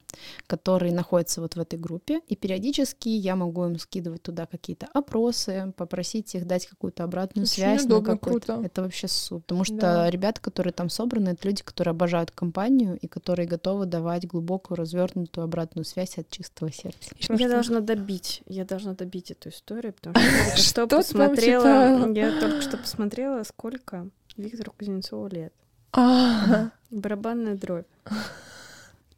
[0.47, 5.73] которые находятся вот в этой группе, и периодически я могу им скидывать туда какие-то опросы,
[5.77, 7.85] попросить их дать какую-то обратную Очень связь.
[7.85, 8.61] удобно, круто.
[8.65, 10.11] Это вообще супер, потому что Да.
[10.11, 15.45] ребята, которые там собраны, это люди, которые обожают компанию и которые готовы давать глубокую, развернутую
[15.45, 17.11] обратную связь от чистого сердца.
[17.19, 17.49] Я что?
[17.49, 20.17] должна добить, я должна добить эту историю, потому
[20.57, 25.53] что я только что посмотрела, я только что посмотрела, сколько Виктору Кузнецову лет.
[25.93, 27.87] А, Барабанная дробь.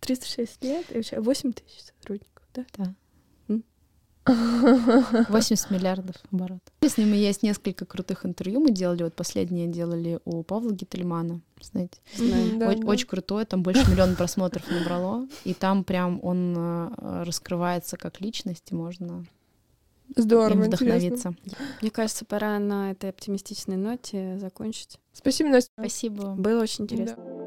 [0.00, 2.64] 306 лет и вообще 8 тысяч сотрудников, да?
[2.76, 2.94] Да.
[4.32, 5.26] М?
[5.28, 6.60] 80 миллиардов оборот.
[6.80, 8.60] С ним есть несколько крутых интервью.
[8.60, 11.98] Мы делали, вот последнее делали у Павла Гительмана, знаете.
[12.14, 12.46] Знаю.
[12.46, 12.86] Мгм, да, О- да.
[12.86, 15.26] Очень крутое, там больше миллиона просмотров набрало.
[15.44, 19.24] И там прям он э, раскрывается как личность, и можно
[20.16, 20.86] Здорово, им интересно.
[20.86, 21.34] вдохновиться.
[21.82, 24.98] Мне кажется, пора на этой оптимистичной ноте закончить.
[25.12, 25.70] Спасибо, Настя.
[25.78, 26.34] Спасибо.
[26.34, 27.16] Было очень интересно.
[27.16, 27.37] Да.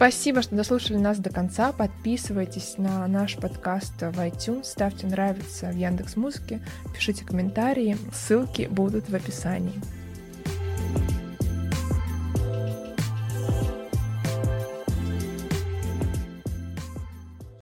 [0.00, 1.72] Спасибо, что дослушали нас до конца.
[1.72, 6.62] Подписывайтесь на наш подкаст в iTunes, ставьте нравится в Яндекс Музыке,
[6.94, 7.98] пишите комментарии.
[8.10, 9.78] Ссылки будут в описании.